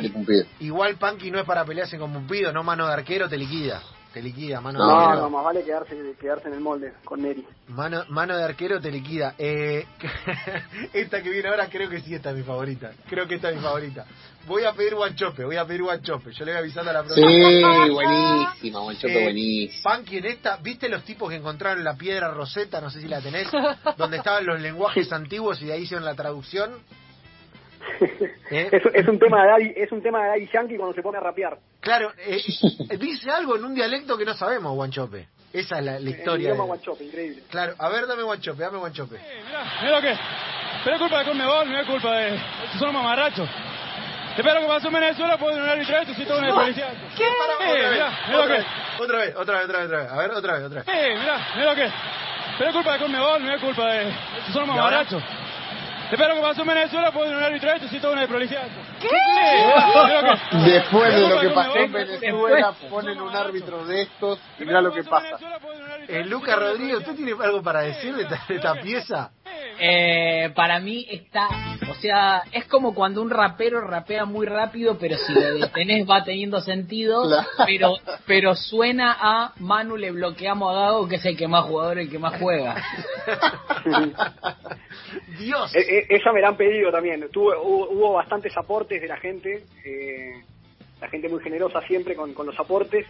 Igual 0.62 0.96
Panky 0.98 1.30
no 1.31 1.40
es 1.40 1.46
para 1.46 1.66
pelearse 1.66 1.98
con 1.98 2.14
Pumpido, 2.14 2.52
no 2.54 2.64
mano 2.64 2.88
de 2.88 2.94
arquero, 2.94 3.28
te 3.28 3.38
liquida. 3.38 3.81
Te 4.13 4.21
liquida, 4.21 4.62
mano 4.62 4.77
de 4.86 4.94
arquero. 4.94 5.21
no, 5.24 5.30
más 5.31 5.44
vale 5.44 5.63
quedarse, 5.63 6.15
quedarse 6.21 6.48
en 6.48 6.54
el 6.54 6.60
molde 6.60 6.94
con 7.04 7.21
Neri. 7.21 7.44
Mano, 7.69 8.04
mano 8.10 8.38
de 8.38 8.44
arquero 8.44 8.80
te 8.80 8.92
liquida. 8.92 9.33
Eh, 9.39 9.86
esta 10.94 11.21
que 11.24 11.30
viene 11.31 11.50
ahora 11.50 11.68
creo 11.68 11.89
que 11.89 12.00
sí 12.01 12.13
esta 12.13 12.30
es 12.30 12.36
mi 12.38 12.44
favorita. 12.44 12.92
Creo 13.10 13.27
que 13.27 13.36
esta 13.36 13.50
es 13.50 13.56
mi 13.56 13.62
favorita. 13.63 14.06
Voy 14.45 14.65
a 14.65 14.74
pedir 14.74 14.94
guanchope, 14.94 15.45
voy 15.45 15.56
a 15.56 15.65
pedir 15.65 15.81
guanchope. 15.83 16.31
Yo 16.31 16.45
le 16.45 16.51
voy 16.51 16.60
avisando 16.60 16.92
a 16.92 16.94
la 16.94 17.04
Sí, 17.04 17.07
producción. 17.21 17.94
buenísima, 17.94 18.80
Guanchope, 18.81 19.19
Eh, 19.19 19.24
buenísima. 19.24 19.83
Panky 19.83 20.18
en 20.18 20.25
esta, 20.25 20.57
¿viste 20.57 20.89
los 20.89 21.04
tipos 21.04 21.30
que 21.30 21.38
encontraron 21.38 21.83
la 21.83 21.95
piedra 21.95 22.30
roseta? 22.30 22.81
No 22.81 22.89
sé 22.92 23.01
si 23.01 23.07
la 23.07 23.19
tenés. 23.21 23.48
donde 23.98 24.18
estaban 24.18 24.45
los 24.45 24.60
lenguajes 24.62 25.12
antiguos 25.12 25.62
y 25.62 25.65
de 25.65 25.74
ahí 25.74 25.83
hicieron 25.83 26.06
la 26.06 26.13
traducción. 26.13 26.71
¿Eh? 28.51 28.69
Es, 28.71 28.83
es 28.94 29.07
un 29.07 29.19
tema 29.19 29.41
de 29.44 29.47
Daddy, 29.50 29.74
es 29.75 29.91
un 29.91 30.01
tema 30.01 30.21
de 30.24 30.27
Daddy 30.30 30.50
Yankee 30.53 30.77
cuando 30.77 30.94
se 30.95 31.01
pone 31.01 31.18
a 31.18 31.21
rapear. 31.21 31.57
Claro, 31.80 32.12
eh, 32.18 32.41
dice 33.00 33.30
algo 33.31 33.56
en 33.56 33.65
un 33.65 33.74
dialecto 33.75 34.18
que 34.18 34.25
no 34.25 34.33
sabemos, 34.33 34.74
guanchope. 34.75 35.27
Esa 35.51 35.80
es 35.80 35.85
la, 35.85 35.91
la 35.94 35.97
En 36.00 36.07
historia. 36.07 36.45
idioma 36.50 36.63
de- 36.63 36.68
guanchope, 36.68 37.03
increíble. 37.03 37.44
Claro, 37.50 37.74
a 37.77 37.89
ver, 37.89 38.07
dame 38.07 38.24
guanchope, 38.24 38.62
dame 38.63 38.77
guanchope. 38.80 39.18
Mira 39.81 39.95
lo 39.95 40.01
que. 40.01 40.15
Pero 40.83 40.95
es 40.95 41.01
culpa 41.01 41.19
de 41.19 41.25
Conmebol, 41.25 41.69
no 41.71 41.80
es 41.80 41.88
culpa 41.88 42.15
de. 42.15 42.35
Estos 42.35 42.80
son 42.80 42.94
mamarrachos. 42.94 43.50
Espero 44.36 44.62
que 44.62 44.65
pasó 44.68 44.88
en 44.88 44.94
Venezuela, 44.95 45.38
pueden 45.38 45.62
un 45.62 45.69
árbitro 45.69 45.95
esto, 45.97 46.13
si 46.15 46.25
todo 46.25 46.39
una 46.39 46.53
policía. 46.56 46.88
¿Qué? 47.15 47.24
Eh, 47.24 47.27
otra, 47.29 47.65
vez, 47.65 47.91
mirá, 47.91 48.09
mirá 48.27 48.38
lo 48.38 48.44
otra, 48.44 48.47
que- 48.47 48.62
vez, 48.62 48.65
otra 49.00 49.18
vez, 49.19 49.36
otra 49.36 49.57
vez, 49.59 49.65
otra 49.65 49.77
vez, 49.79 49.86
otra 49.88 49.97
vez. 50.01 50.12
A 50.12 50.18
ver, 50.18 50.31
otra 50.31 50.53
vez, 50.53 50.63
otra 50.65 50.83
vez. 50.83 50.88
Eh, 50.88 51.15
mira, 51.19 51.47
mira 51.56 51.69
lo 51.69 51.75
que. 51.75 51.91
Pero 52.57 52.69
es 52.69 52.75
culpa 52.75 52.94
de 52.94 53.00
Conmebol, 53.00 53.44
no 53.45 53.53
es 53.53 53.62
culpa 53.62 53.91
de. 53.94 54.09
Estos 54.09 54.53
son 54.53 54.69
ahora? 54.71 55.06
Mamarachos. 56.17 56.20
Espero 56.20 56.36
que 56.36 56.41
pasó 56.41 56.62
en 56.62 56.67
Venezuela, 56.67 57.12
pueden 57.12 57.36
un 57.36 57.43
árbitro 57.43 57.72
esto, 57.72 57.88
si 57.88 58.00
todo 58.00 58.13
una 58.13 58.27
policía. 58.27 58.62
¿Qué? 59.01 59.10
Después 60.72 61.13
de 61.15 61.27
lo 61.29 61.39
que 61.41 61.50
pasó 61.50 61.77
en 61.77 61.91
Venezuela, 61.91 62.74
ponen 62.89 63.22
un 63.22 63.36
árbitro 63.36 63.86
de 63.86 64.01
estos 64.03 64.39
y 64.60 64.65
mira 64.65 64.82
lo 64.82 64.93
que 64.93 65.03
pasa. 65.03 65.38
Eh, 66.08 66.24
Lucas 66.25 66.58
Rodríguez, 66.58 66.98
¿usted 66.98 67.15
tiene 67.15 67.34
algo 67.43 67.62
para 67.62 67.82
decir 67.82 68.13
de 68.15 68.24
esta, 68.24 68.39
de 68.48 68.55
esta 68.55 68.74
pieza? 68.75 69.32
Eh, 69.79 70.51
para 70.55 70.79
mí 70.79 71.05
está, 71.10 71.48
o 71.89 71.93
sea, 71.96 72.43
es 72.51 72.65
como 72.65 72.93
cuando 72.93 73.22
un 73.22 73.29
rapero 73.29 73.82
rapea 73.82 74.25
muy 74.25 74.46
rápido, 74.46 74.98
pero 75.00 75.17
si 75.17 75.34
lo 75.34 75.41
detenés 75.55 76.08
va 76.10 76.24
teniendo 76.24 76.62
sentido, 76.62 77.24
Claro. 77.27 77.48
pero 77.65 77.96
pero 78.25 78.55
suena 78.55 79.17
a 79.20 79.53
Manu 79.58 79.98
le 79.98 80.12
bloqueamos 80.12 80.75
a 80.75 80.79
Gago, 80.79 81.08
que 81.08 81.15
es 81.15 81.25
el 81.25 81.36
que 81.38 81.48
más 81.48 81.65
jugador, 81.65 81.98
el 82.00 82.10
que 82.10 82.20
más 82.20 82.39
juega. 82.39 82.75
Dios. 85.38 85.75
E- 85.75 86.00
e- 86.00 86.06
esa 86.16 86.32
me 86.32 86.42
la 86.42 86.50
han 86.50 86.58
pedido 86.58 86.92
también. 86.92 87.28
Tuve, 87.32 87.56
hubo, 87.58 87.90
hubo 87.90 88.13
bastantes 88.13 88.56
aportes 88.58 89.02
de 89.02 89.08
la 89.08 89.18
gente, 89.18 89.63
eh, 89.86 90.34
la 91.02 91.08
gente 91.10 91.30
muy 91.30 91.42
generosa 91.42 91.82
siempre 91.88 92.16
con, 92.16 92.34
con 92.34 92.46
los 92.46 92.60
aportes. 92.60 93.06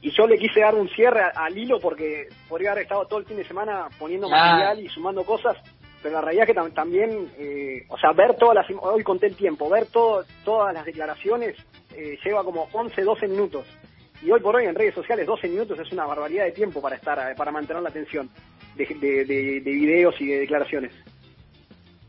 Y 0.00 0.10
yo 0.10 0.26
le 0.26 0.36
quise 0.38 0.60
dar 0.60 0.74
un 0.74 0.88
cierre 0.90 1.22
al 1.34 1.56
hilo 1.56 1.80
porque 1.80 2.28
podría 2.48 2.72
haber 2.72 2.82
estado 2.82 3.06
todo 3.06 3.20
el 3.20 3.24
fin 3.26 3.38
de 3.38 3.46
semana 3.46 3.88
poniendo 3.98 4.28
material 4.28 4.80
y 4.80 4.88
sumando 4.88 5.24
cosas, 5.24 5.56
pero 6.02 6.16
la 6.16 6.20
realidad 6.20 6.46
es 6.48 6.54
que 6.54 6.60
tam- 6.60 6.74
también, 6.74 7.30
eh, 7.38 7.84
o 7.88 7.96
sea, 7.96 8.12
ver 8.12 8.34
todas 8.36 8.54
las, 8.56 8.66
hoy 8.82 9.02
conté 9.02 9.28
el 9.28 9.36
tiempo, 9.36 9.70
ver 9.70 9.86
todo, 9.86 10.22
todas 10.44 10.74
las 10.74 10.84
declaraciones 10.84 11.56
eh, 11.96 12.18
lleva 12.22 12.44
como 12.44 12.68
11, 12.72 13.00
12 13.02 13.28
minutos. 13.28 13.66
Y 14.22 14.30
hoy 14.30 14.40
por 14.40 14.56
hoy 14.56 14.66
en 14.66 14.74
redes 14.74 14.94
sociales 14.94 15.26
12 15.26 15.48
minutos 15.48 15.78
es 15.78 15.90
una 15.92 16.04
barbaridad 16.04 16.44
de 16.44 16.52
tiempo 16.52 16.82
para 16.82 16.96
estar, 16.96 17.18
eh, 17.32 17.34
para 17.34 17.50
mantener 17.50 17.82
la 17.82 17.88
atención 17.88 18.28
de, 18.76 18.84
de, 18.86 19.24
de- 19.24 19.60
de 19.60 19.70
videos 19.70 20.20
y 20.20 20.26
de 20.26 20.40
declaraciones. 20.40 20.92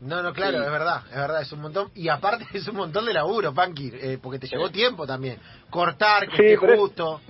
No, 0.00 0.22
no, 0.22 0.32
claro, 0.34 0.58
es 0.62 0.70
verdad, 0.70 1.02
es 1.10 1.16
verdad, 1.16 1.42
es 1.42 1.52
un 1.52 1.60
montón. 1.62 1.90
Y 1.94 2.08
aparte 2.08 2.44
es 2.54 2.68
un 2.68 2.76
montón 2.76 3.06
de 3.06 3.12
laburo, 3.14 3.54
Panky, 3.54 3.90
eh, 3.94 4.18
porque 4.22 4.38
te 4.38 4.46
llevó 4.46 4.70
tiempo 4.70 5.06
también. 5.06 5.38
Cortar, 5.70 6.28
que 6.28 6.36
Sí, 6.36 6.42
esté 6.52 6.72
es- 6.72 6.78
justo. 6.78 7.20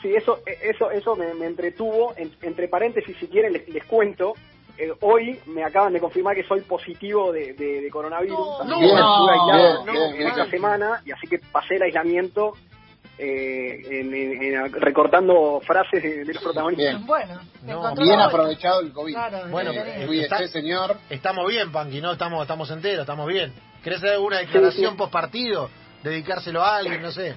Sí, 0.00 0.14
eso, 0.14 0.38
eso, 0.46 0.90
eso 0.92 1.16
me, 1.16 1.34
me 1.34 1.46
entretuvo. 1.46 2.14
En- 2.16 2.32
entre 2.42 2.68
paréntesis, 2.68 3.16
si 3.18 3.26
quieren, 3.26 3.52
les, 3.52 3.68
les 3.68 3.84
cuento. 3.84 4.34
eh, 4.80 4.92
hoy 5.00 5.40
me 5.46 5.64
acaban 5.64 5.92
de 5.92 5.98
confirmar 5.98 6.36
que 6.36 6.44
soy 6.44 6.60
positivo 6.60 7.32
de, 7.32 7.52
de- 7.54 7.80
de 7.80 7.90
coronavirus. 7.90 8.38
No, 8.64 8.64
no, 8.64 9.84
no, 9.84 9.92
bien, 9.92 10.14
esta 10.28 10.34
bien. 10.44 10.50
semana 10.52 11.02
y 11.04 11.10
así 11.10 11.26
eh, 13.18 13.80
en, 14.00 14.14
en- 14.14 14.42
en- 14.54 14.72
recortando 14.72 15.60
frases 15.66 16.02
de, 16.02 16.24
de 16.24 16.34
los 16.34 16.42
protagonistas. 16.42 16.94
Bien. 16.94 17.06
Bueno, 17.06 17.40
No, 17.64 17.94
Bien 17.96 18.20
aprovechado 18.20 18.80
el 18.80 18.92
COVID. 18.92 19.12
Claro, 19.12 19.48
Bueno, 19.50 19.72
bien, 19.72 19.86
eh, 19.86 19.94
bien. 19.96 20.06
Cuídese, 20.06 20.34
está- 20.34 20.48
señor. 20.48 20.96
Estamos 21.10 21.46
bien, 21.48 21.72
Panqui, 21.72 22.00
¿no? 22.00 22.12
Estamos, 22.12 22.42
estamos 22.42 22.70
enteros, 22.70 23.00
estamos 23.00 23.26
bien. 23.26 23.52
¿Querés 23.82 23.98
hacer 23.98 24.12
alguna 24.14 24.38
declaración 24.38 24.92
sí. 24.92 24.96
post 24.98 25.12
partido? 25.12 25.68
¿Dedicárselo 26.02 26.62
a 26.62 26.76
alguien? 26.76 27.02
No 27.02 27.10
sé. 27.10 27.34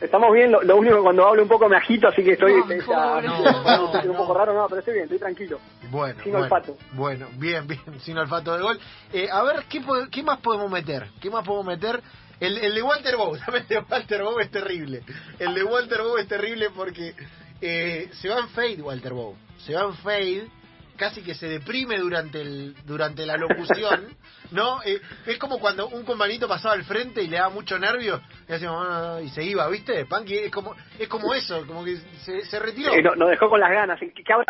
Estamos 0.00 0.32
bien, 0.34 0.50
lo, 0.50 0.60
lo 0.62 0.76
único 0.76 0.96
que 0.96 1.02
cuando 1.02 1.26
hablo 1.26 1.42
un 1.42 1.48
poco 1.48 1.68
me 1.68 1.76
agito, 1.76 2.08
así 2.08 2.22
que 2.22 2.32
estoy, 2.32 2.52
No, 2.54 2.60
estoy- 2.70 2.80
pobre. 2.82 3.28
No, 3.28 3.40
bueno, 3.42 3.62
no, 3.64 3.86
estoy 3.94 4.08
un 4.08 4.12
no. 4.16 4.18
poco 4.18 4.34
raro, 4.34 4.52
no, 4.52 4.66
pero 4.66 4.80
estoy 4.80 4.94
bien, 4.94 5.04
estoy 5.04 5.18
tranquilo. 5.18 5.60
Bueno, 5.90 6.22
Sin 6.22 6.32
bueno, 6.32 6.44
olfato. 6.44 6.76
Bueno, 6.92 7.28
bien, 7.36 7.66
bien, 7.66 7.80
sin 8.00 8.18
olfato 8.18 8.56
de 8.56 8.62
gol. 8.62 8.78
Eh, 9.12 9.28
a 9.30 9.42
ver, 9.44 9.64
¿qué, 9.68 9.80
¿qué 10.10 10.22
más 10.22 10.40
podemos 10.40 10.70
meter? 10.70 11.08
¿Qué 11.20 11.30
más 11.30 11.44
podemos 11.44 11.66
meter? 11.66 12.02
El, 12.46 12.58
el 12.58 12.74
de 12.74 12.82
Walter 12.82 13.16
Bow, 13.16 13.34
el 13.54 13.66
de 13.68 13.78
Walter 13.78 14.22
Bow 14.22 14.38
es 14.40 14.50
terrible. 14.50 15.02
El 15.38 15.54
de 15.54 15.64
Walter 15.64 16.02
Bow 16.02 16.16
es 16.18 16.28
terrible 16.28 16.70
porque 16.70 17.14
eh, 17.60 18.08
se 18.12 18.28
va 18.28 18.40
en 18.40 18.48
fade 18.50 18.82
Walter 18.82 19.12
Bow. 19.12 19.36
Se 19.58 19.74
va 19.74 19.82
en 19.82 19.94
fade, 19.94 20.48
casi 20.96 21.22
que 21.22 21.34
se 21.34 21.48
deprime 21.48 21.98
durante 21.98 22.40
el 22.40 22.74
durante 22.84 23.24
la 23.26 23.36
locución, 23.36 24.14
¿no? 24.50 24.82
Eh, 24.84 25.00
es 25.26 25.38
como 25.38 25.58
cuando 25.58 25.88
un 25.88 26.04
compañito 26.04 26.46
pasaba 26.46 26.74
al 26.74 26.84
frente 26.84 27.22
y 27.22 27.28
le 27.28 27.38
daba 27.38 27.48
mucho 27.48 27.78
nervio 27.78 28.20
y, 28.48 28.52
hacíamos, 28.52 28.86
"Ah", 28.88 29.20
y 29.22 29.28
se 29.30 29.42
iba, 29.42 29.66
¿viste? 29.68 30.04
Panky 30.06 30.36
es 30.36 30.52
como 30.52 30.74
es 30.98 31.08
como 31.08 31.32
eso, 31.34 31.66
como 31.66 31.84
que 31.84 31.96
se, 32.24 32.44
se 32.44 32.58
retiró. 32.58 32.92
Eh, 32.92 33.02
no- 33.02 33.14
nos 33.16 33.30
dejó 33.30 33.48
con 33.48 33.60
las 33.60 33.70
ganas. 33.70 33.98
¿Qué, 33.98 34.12
qué 34.12 34.32
habrá 34.32 34.44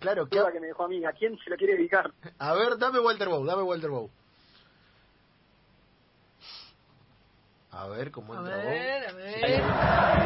Claro, 0.00 0.26
¿qué, 0.28 0.38
que 0.52 0.60
me 0.60 0.66
dejó 0.66 0.84
a 0.84 0.88
mí? 0.88 1.02
¿A 1.06 1.12
quién 1.12 1.38
se 1.38 1.48
lo 1.48 1.56
quiere 1.56 1.76
dedicar? 1.76 2.10
A 2.38 2.52
ver, 2.52 2.76
dame 2.76 3.00
Walter 3.00 3.28
Bow, 3.28 3.42
dame 3.46 3.62
Walter 3.62 3.88
Bow. 3.88 4.10
A 7.76 7.86
ver 7.88 8.10
cómo 8.10 8.34
entra 8.34 8.56
vos. 8.56 8.64
ver, 8.64 9.08
a 9.08 9.12
ver. 9.12 9.62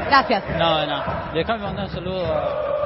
Gracias. 0.07 0.45
No, 0.59 0.87
no. 0.87 1.33
Déjame 1.35 1.62
mandar 1.62 1.87
un 1.87 1.90
saludo 1.93 2.26
a... 2.26 2.78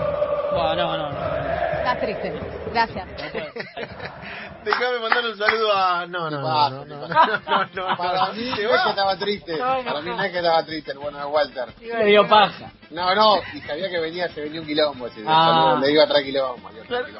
Bueno, 0.52 0.96
no, 0.96 0.98
no, 0.98 1.10
no. 1.10 1.52
Estás 1.78 2.00
triste. 2.00 2.32
Gracias. 2.72 3.08
Déjame 4.64 4.98
mandar 5.00 5.24
un 5.24 5.36
saludo 5.36 5.72
a. 5.74 6.06
No, 6.06 6.30
no, 6.30 6.40
no. 6.40 6.84
no. 6.84 7.96
Para 7.96 8.32
mí 8.32 8.50
no 8.50 8.74
es 8.74 8.82
que 8.82 8.90
estaba 8.90 9.16
triste. 9.16 9.58
Para 9.58 10.00
mí 10.00 10.10
no 10.10 10.22
es 10.22 10.30
que 10.30 10.38
estaba 10.38 10.64
triste 10.64 10.92
el 10.92 10.98
bueno 10.98 11.18
de 11.18 11.24
Walter. 11.24 11.74
Le 11.80 12.04
dio 12.06 12.28
paja. 12.28 12.70
No, 12.90 13.14
no. 13.14 13.40
Y 13.54 13.60
sabía 13.62 13.90
que 13.90 13.98
venía, 13.98 14.28
se 14.28 14.42
venía 14.42 14.60
un 14.60 14.66
quilombo. 14.66 15.06
Ese, 15.08 15.24
ah. 15.26 15.76
Le 15.80 15.88
digo 15.88 16.02
atrás 16.02 16.22
quilombo. 16.22 16.70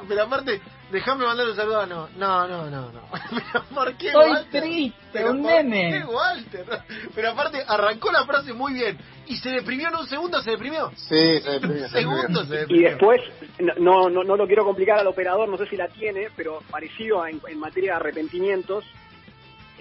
Pero 0.08 0.22
aparte, 0.22 0.60
déjame 0.92 1.24
mandar 1.26 1.48
un 1.48 1.56
saludo 1.56 1.80
a. 1.80 1.86
No, 1.86 2.08
no, 2.16 2.46
no, 2.48 2.70
no. 2.70 2.92
no. 2.92 3.00
Pero 3.30 3.64
¿por 3.74 3.94
qué 3.96 4.12
Soy 4.12 4.30
Walter? 4.30 4.62
triste, 4.62 4.96
Pero 5.12 5.30
un 5.32 5.42
¿por 5.42 5.50
nene. 5.50 5.90
qué 5.98 6.04
Walter? 6.04 6.66
Pero 7.14 7.30
aparte, 7.30 7.64
arrancó 7.66 8.12
la 8.12 8.24
frase 8.24 8.52
muy 8.52 8.74
bien. 8.74 8.98
Y 9.26 9.36
se 9.36 9.50
deprimió 9.50 9.88
en 9.88 9.96
un 9.96 10.06
segundo, 10.06 10.40
se 10.42 10.50
deprimió. 10.52 10.90
Sí, 10.94 11.40
se 11.40 11.50
deprimió, 11.50 11.84
Un 11.84 11.90
se 11.90 11.98
deprimió. 11.98 12.16
segundo 12.20 12.44
se 12.44 12.54
Y 12.54 12.58
deprimió. 12.58 12.88
después, 12.90 13.20
no, 13.78 14.08
no, 14.10 14.22
no 14.22 14.36
lo 14.36 14.46
quiero 14.46 14.64
complicar 14.64 14.98
al 14.98 15.06
operador, 15.06 15.48
no 15.48 15.56
sé 15.56 15.66
si 15.66 15.76
la 15.76 15.88
tiene, 15.88 16.28
pero 16.36 16.60
parecido 16.70 17.22
a- 17.22 17.30
en, 17.30 17.40
en 17.48 17.58
materia 17.58 17.92
de 17.92 17.96
arrepentimientos, 17.96 18.84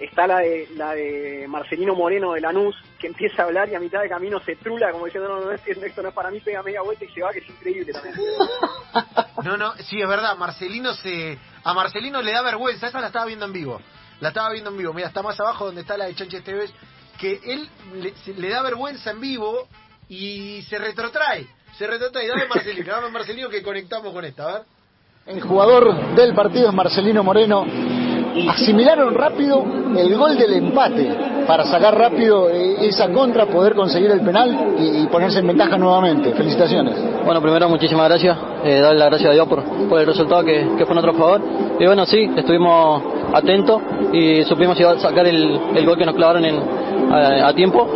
está 0.04 0.26
la 0.26 0.38
de, 0.38 0.68
la 0.76 0.94
de 0.94 1.46
Marcelino 1.48 1.94
Moreno 1.94 2.32
de 2.32 2.40
Lanús, 2.40 2.74
que 2.98 3.06
empieza 3.08 3.42
a 3.42 3.46
hablar 3.46 3.68
y 3.68 3.74
a 3.74 3.80
mitad 3.80 4.00
de 4.02 4.08
camino 4.08 4.40
se 4.40 4.56
trula 4.56 4.90
como 4.92 5.06
diciendo, 5.06 5.28
no, 5.28 5.40
no, 5.40 5.46
no, 5.46 5.52
esto 5.52 6.02
no 6.02 6.08
es 6.08 6.14
para 6.14 6.30
mí, 6.30 6.40
pega 6.40 6.62
media 6.62 6.82
vuelta 6.82 7.04
y 7.04 7.08
se 7.08 7.20
va, 7.22 7.30
que 7.32 7.40
es 7.40 7.48
increíble 7.48 7.92
también. 7.92 8.14
No, 9.44 9.56
no, 9.56 9.72
sí, 9.78 10.00
es 10.00 10.08
verdad, 10.08 10.36
Marcelino 10.36 10.94
se... 10.94 11.36
A 11.64 11.74
Marcelino 11.74 12.22
le 12.22 12.30
da 12.32 12.42
vergüenza, 12.42 12.86
esa 12.88 13.00
la 13.00 13.08
estaba 13.08 13.24
viendo 13.26 13.44
en 13.46 13.52
vivo. 13.52 13.80
La 14.20 14.28
estaba 14.28 14.50
viendo 14.52 14.70
en 14.70 14.76
vivo, 14.78 14.92
mira, 14.92 15.08
está 15.08 15.20
más 15.22 15.38
abajo 15.40 15.66
donde 15.66 15.80
está 15.80 15.96
la 15.96 16.04
de 16.04 16.14
Chanches 16.14 16.44
TV, 16.44 16.68
que 17.18 17.40
él 17.44 17.68
le, 17.94 18.14
se- 18.18 18.34
le 18.34 18.48
da 18.50 18.62
vergüenza 18.62 19.10
en 19.10 19.20
vivo 19.20 19.66
y 20.08 20.62
se 20.68 20.78
retrotrae. 20.78 21.46
Se 21.76 21.86
retrotrae, 21.88 22.28
dame 22.28 22.46
Marcelino, 22.46 22.92
dame 22.92 23.08
Marcelino 23.10 23.48
que 23.48 23.62
conectamos 23.62 24.12
con 24.12 24.24
esta, 24.24 24.44
a 24.48 24.52
ver. 24.58 24.62
El 25.26 25.40
jugador 25.40 26.14
del 26.14 26.34
partido 26.34 26.68
es 26.68 26.74
Marcelino 26.74 27.22
Moreno. 27.24 27.64
Asimilaron 28.48 29.14
rápido 29.14 29.64
el 29.96 30.16
gol 30.16 30.36
del 30.36 30.54
empate 30.54 31.10
para 31.46 31.64
sacar 31.64 31.96
rápido 31.96 32.48
eh, 32.48 32.86
esa 32.86 33.08
contra, 33.10 33.46
poder 33.46 33.74
conseguir 33.74 34.10
el 34.10 34.20
penal 34.20 34.74
y, 34.78 35.06
ponerse 35.06 35.40
en 35.40 35.48
ventaja 35.48 35.76
nuevamente. 35.76 36.32
Felicitaciones. 36.32 36.94
Bueno, 37.24 37.42
primero 37.42 37.68
muchísimas 37.68 38.08
gracias, 38.08 38.36
eh, 38.64 38.80
darle 38.80 38.98
las 38.98 39.08
gracias 39.10 39.30
a 39.30 39.34
Dios 39.34 39.48
por, 39.48 39.62
por 39.88 40.00
el 40.00 40.06
resultado 40.06 40.44
que, 40.44 40.66
que 40.78 40.86
fue 40.86 40.94
nuestro 40.94 41.14
favor. 41.14 41.40
Y 41.78 41.84
bueno, 41.84 42.06
sí, 42.06 42.30
estuvimos 42.36 43.02
atentos 43.34 43.82
y 44.12 44.42
supimos 44.44 44.78
sacar 44.78 45.26
el, 45.26 45.60
el 45.74 45.86
gol 45.86 45.98
que 45.98 46.06
nos 46.06 46.14
clavaron 46.14 46.44
en, 46.44 46.56
a 47.12 47.52
tiempo. 47.54 47.86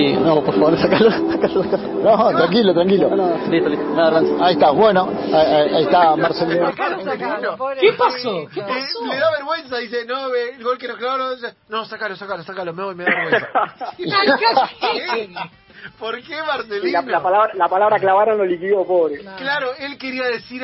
Y 0.00 0.12
no, 0.12 0.42
por 0.44 0.54
favor, 0.54 0.78
sacarlo. 0.78 1.10
No, 1.10 2.28
tranquilo, 2.36 2.72
tranquilo. 2.74 3.10
Listo, 3.50 3.68
listo, 3.68 3.84
nada, 3.94 4.10
Ranzo. 4.10 4.44
Ahí 4.44 4.52
está, 4.54 4.70
bueno, 4.70 5.08
ahí, 5.32 5.82
está 5.84 6.14
Marcelino. 6.16 6.70
Sacalo, 6.70 7.04
sacalo, 7.04 7.58
¿Qué 7.80 7.92
pasó? 7.94 8.46
¿Qué 8.54 8.60
Eh, 8.60 8.64
pasó? 8.66 9.06
le 9.06 9.16
da 9.18 9.30
vergüenza, 9.32 9.78
dice, 9.78 10.04
no, 10.04 10.30
ve, 10.30 10.50
el 10.56 10.62
gol 10.62 10.78
que 10.78 10.88
nos 10.88 10.98
clavaron, 10.98 11.36
no, 11.68 11.84
sacalo, 11.84 12.14
sacalo, 12.16 12.42
sacalo, 12.44 12.72
me 12.72 12.84
voy, 12.84 12.94
me 12.94 13.04
da 13.04 13.10
vergüenza. 13.10 13.92
¿Qué? 13.96 15.34
¿Por 15.98 16.22
qué 16.22 16.42
Marcelino? 16.46 17.02
la, 17.02 17.12
la 17.12 17.22
palabra, 17.22 17.50
la 17.54 17.68
palabra 17.68 17.98
clavaron 17.98 18.38
lo 18.38 18.44
liquidó, 18.44 18.84
pobre. 18.86 19.18
Claro, 19.36 19.70
él 19.78 19.96
quería 19.98 20.24
decir, 20.26 20.62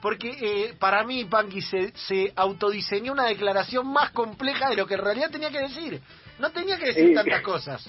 porque 0.00 0.30
eh, 0.40 0.74
para 0.78 1.02
mí 1.04 1.24
Panky 1.24 1.60
se, 1.62 1.92
se 1.96 2.32
autodiseñó 2.36 3.12
una 3.12 3.24
declaración 3.26 3.86
más 3.92 4.10
compleja 4.10 4.68
de 4.70 4.76
lo 4.76 4.86
que 4.86 4.94
en 4.94 5.00
realidad 5.00 5.30
tenía 5.30 5.50
que 5.50 5.60
decir. 5.60 6.00
No 6.38 6.50
tenía 6.50 6.78
que 6.78 6.86
decir 6.86 7.08
Sí. 7.08 7.14
tantas 7.14 7.42
cosas. 7.42 7.86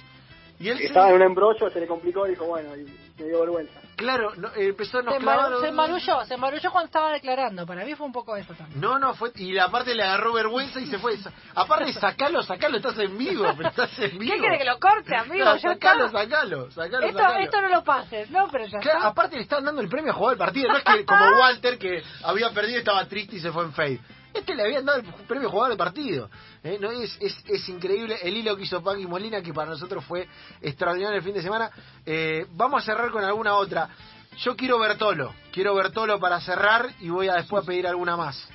Y 0.62 0.70
él 0.70 0.78
se- 0.78 0.86
Estaba 0.86 1.10
en 1.10 1.16
un 1.16 1.22
embrollo, 1.24 1.70
se 1.70 1.80
le 1.80 1.88
complicó 1.88 2.26
y 2.28 2.32
dijo, 2.32 2.46
bueno, 2.46 2.76
y 2.76 2.84
me 3.22 3.28
dio 3.28 3.40
vergüenza. 3.42 3.80
claro, 3.96 4.34
no, 4.36 4.48
eh, 4.50 4.68
empezó 4.70 5.02
nos 5.02 5.14
Se, 5.16 5.20
se 5.62 5.68
embarulló, 5.68 6.26
se 6.26 6.34
embarulló 6.34 6.72
cuando 6.72 6.86
estaba 6.88 7.12
declarando. 7.12 7.66
Para 7.66 7.84
mí 7.86 7.94
fue 7.96 8.06
un 8.08 8.12
poco 8.14 8.36
eso 8.36 8.54
también. 8.54 8.80
No, 8.82 8.98
no, 9.00 9.14
fue, 9.14 9.32
y 9.36 9.58
aparte 9.58 9.94
le 9.94 10.04
agarró 10.04 10.34
vergüenza 10.34 10.80
y 10.80 10.88
se 10.88 10.98
fue. 10.98 11.18
Aparte, 11.56 11.94
sacalo, 11.94 12.42
sacalo, 12.44 12.78
estás 12.78 12.98
en 13.00 13.18
vivo, 13.18 13.46
pero 13.58 13.70
estás 13.70 13.98
en 14.00 14.18
vivo. 14.18 14.34
¿Qué 14.34 14.40
quiere 14.40 14.58
que 14.58 14.66
lo 14.66 14.80
corte, 14.80 15.16
amigo? 15.16 15.46
No, 15.46 15.60
sacalo, 15.60 16.10
sacalo, 16.10 16.72
sacalo, 16.72 17.06
Esto, 17.08 17.20
sacalo. 17.20 17.40
esto 17.44 17.62
no 17.62 17.70
lo 17.70 17.84
pases, 17.84 18.30
¿no? 18.32 18.48
Pero 18.52 18.66
ya 18.66 18.80
Claro, 18.80 18.98
está. 19.00 19.10
aparte 19.10 19.36
le 19.36 19.42
están 19.44 19.66
dando 19.66 19.82
el 19.82 19.90
premio 19.90 20.12
a 20.12 20.16
jugar 20.16 20.34
el 20.34 20.40
partido. 20.40 20.70
No 20.72 20.78
es 20.78 20.84
que 20.84 21.06
como 21.06 21.26
Walter, 21.42 21.78
que 21.78 22.02
había 22.24 22.50
perdido 22.52 22.78
y 22.78 22.80
estaba 22.80 23.06
triste 23.06 23.36
y 23.36 23.40
se 23.40 23.52
fue 23.52 23.64
en 23.66 23.74
fade. 23.74 24.00
Este 24.34 24.56
le 24.56 24.64
habían 24.64 24.86
dado 24.86 25.00
el 25.00 25.06
premio 25.28 25.50
jugador 25.50 25.70
del 25.70 25.78
partido. 25.78 26.30
¿eh? 26.64 26.78
No 26.80 26.92
es, 26.92 27.18
es, 27.20 27.36
es 27.48 27.70
increíble 27.70 28.18
el 28.22 28.36
hilo 28.38 28.56
que 28.56 28.64
hizo 28.64 28.82
Pagui 28.82 29.06
Molina, 29.08 29.42
que 29.42 29.54
para 29.54 29.72
nosotros 29.72 30.04
fue 30.06 30.28
extraordinario 30.62 31.18
el 31.18 31.24
fin 31.24 31.34
de 31.34 31.42
semana. 31.42 31.70
Eh, 32.06 32.46
vamos 32.52 32.82
a 32.84 32.86
cerrar 32.86 33.12
con 33.12 33.24
alguna 33.24 33.56
otra. 33.56 33.90
Yo 34.38 34.56
quiero 34.56 34.80
Bertolo, 34.80 35.34
quiero 35.52 35.76
Bertolo 35.76 36.20
para 36.20 36.40
cerrar 36.40 36.90
y 37.02 37.10
voy 37.10 37.28
a 37.28 37.36
después 37.36 37.64
a 37.64 37.68
pedir 37.68 37.86
alguna 37.86 38.16
más. 38.16 38.48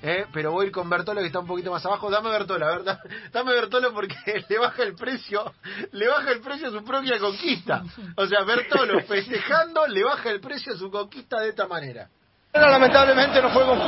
¿eh? 0.00 0.26
Pero 0.32 0.52
voy 0.52 0.64
a 0.64 0.66
ir 0.68 0.72
con 0.72 0.88
Bertolo 0.88 1.20
que 1.20 1.26
está 1.26 1.40
un 1.40 1.46
poquito 1.48 1.72
más 1.72 1.84
abajo. 1.84 2.08
Dame 2.08 2.30
Bertolo, 2.30 2.64
a 2.66 2.70
ver, 2.76 2.84
da- 2.84 3.00
dame 3.32 3.52
Bertolo 3.52 3.92
porque 3.92 4.14
le 4.48 4.58
baja 4.58 4.84
el 4.84 4.94
precio, 4.94 5.52
le 5.90 6.06
baja 6.06 6.30
el 6.30 6.40
precio 6.40 6.68
a 6.68 6.70
su 6.70 6.84
propia 6.84 7.18
conquista. 7.18 7.82
O 8.16 8.26
sea, 8.28 8.44
Bertolo 8.44 9.00
festejando 9.08 9.86
le 9.88 10.04
baja 10.04 10.30
el 10.30 10.40
precio 10.40 10.74
a 10.74 10.76
su 10.76 10.88
conquista 10.88 11.40
de 11.40 11.48
esta 11.48 11.66
manera. 11.66 12.08
Lamentablemente 12.54 13.42
no 13.42 13.50
fue 13.50 13.64
como, 13.64 13.82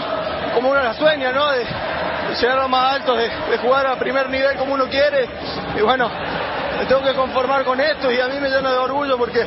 como 0.55 0.71
uno 0.71 0.83
la 0.83 0.93
sueña, 0.95 1.31
¿no? 1.33 1.51
De, 1.53 1.59
de 1.61 2.35
llegar 2.41 2.59
a 2.59 2.63
lo 2.63 2.69
más 2.69 2.95
alto, 2.97 3.15
de, 3.15 3.29
de 3.29 3.59
jugar 3.59 3.87
a 3.87 3.97
primer 3.97 4.29
nivel 4.29 4.57
como 4.57 4.75
uno 4.75 4.89
quiere. 4.89 5.29
Y 5.79 5.83
bueno, 5.83 6.11
me 6.79 6.85
tengo 6.87 7.03
que 7.05 7.15
conformar 7.15 7.65
con 7.65 7.81
esto 7.81 8.11
y 8.11 8.19
a 8.21 8.27
mí 8.27 8.41
me 8.41 8.49
llena 8.49 8.73
de 8.73 8.79
orgullo 8.79 9.17
porque 9.17 9.45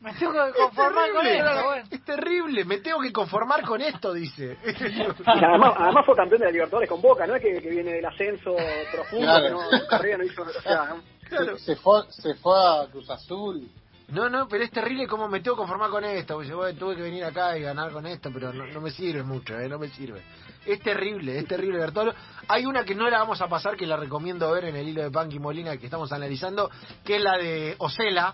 Me 0.00 0.12
tengo 0.14 0.32
que 0.32 0.52
conformar 0.60 1.12
con 1.12 1.22
terrible, 1.22 1.50
eso. 1.52 1.64
bueno. 1.64 1.84
es 1.88 2.04
terrible, 2.04 2.64
me 2.64 2.78
tengo 2.78 3.00
que 3.00 3.12
conformar 3.12 3.62
con 3.62 3.80
esto, 3.80 4.12
dice. 4.12 4.58
Y 4.64 5.44
además, 5.44 5.74
además 5.78 6.04
fue 6.04 6.16
campeón 6.16 6.40
de 6.40 6.46
la 6.46 6.52
Libertadores 6.52 6.88
con 6.90 7.00
Boca, 7.00 7.26
no 7.28 7.36
es 7.36 7.42
que, 7.42 7.60
que 7.62 7.70
viene 7.70 7.92
del 7.92 8.06
ascenso 8.06 8.56
profundo, 8.92 9.24
Claro. 9.26 9.44
que 9.44 9.50
no, 9.78 9.86
carrera 9.88 10.18
no 10.18 10.24
hizo, 10.24 10.42
o 10.42 10.60
sea, 10.62 10.84
¿no? 10.86 10.96
Claro. 11.28 11.56
Se, 11.58 11.64
se 11.74 11.76
fue, 11.76 12.02
se 12.10 12.34
fue 12.34 12.54
a 12.58 12.86
Cruz 12.90 13.08
Azul. 13.08 13.68
No, 14.08 14.28
no, 14.28 14.46
pero 14.46 14.62
es 14.62 14.70
terrible 14.70 15.08
cómo 15.08 15.28
me 15.28 15.40
tengo 15.40 15.56
que 15.56 15.60
conformar 15.60 15.90
con 15.90 16.04
esto. 16.04 16.34
Porque 16.34 16.54
bueno, 16.54 16.78
tuve 16.78 16.96
que 16.96 17.02
venir 17.02 17.24
acá 17.24 17.58
y 17.58 17.62
ganar 17.62 17.90
con 17.90 18.06
esto, 18.06 18.30
pero 18.32 18.52
no, 18.52 18.66
no 18.66 18.80
me 18.80 18.90
sirve 18.90 19.24
mucho, 19.24 19.58
¿eh? 19.58 19.68
no 19.68 19.78
me 19.78 19.88
sirve. 19.88 20.22
Es 20.64 20.80
terrible, 20.80 21.38
es 21.38 21.46
terrible 21.46 21.78
Bertolo. 21.78 22.14
Hay 22.48 22.66
una 22.66 22.84
que 22.84 22.94
no 22.94 23.08
la 23.10 23.18
vamos 23.18 23.40
a 23.40 23.48
pasar, 23.48 23.76
que 23.76 23.86
la 23.86 23.96
recomiendo 23.96 24.50
ver 24.52 24.66
en 24.66 24.76
el 24.76 24.88
hilo 24.88 25.02
de 25.02 25.10
Panky 25.10 25.38
Molina 25.38 25.76
que 25.76 25.86
estamos 25.86 26.12
analizando, 26.12 26.70
que 27.04 27.16
es 27.16 27.22
la 27.22 27.36
de 27.36 27.74
Osela, 27.78 28.32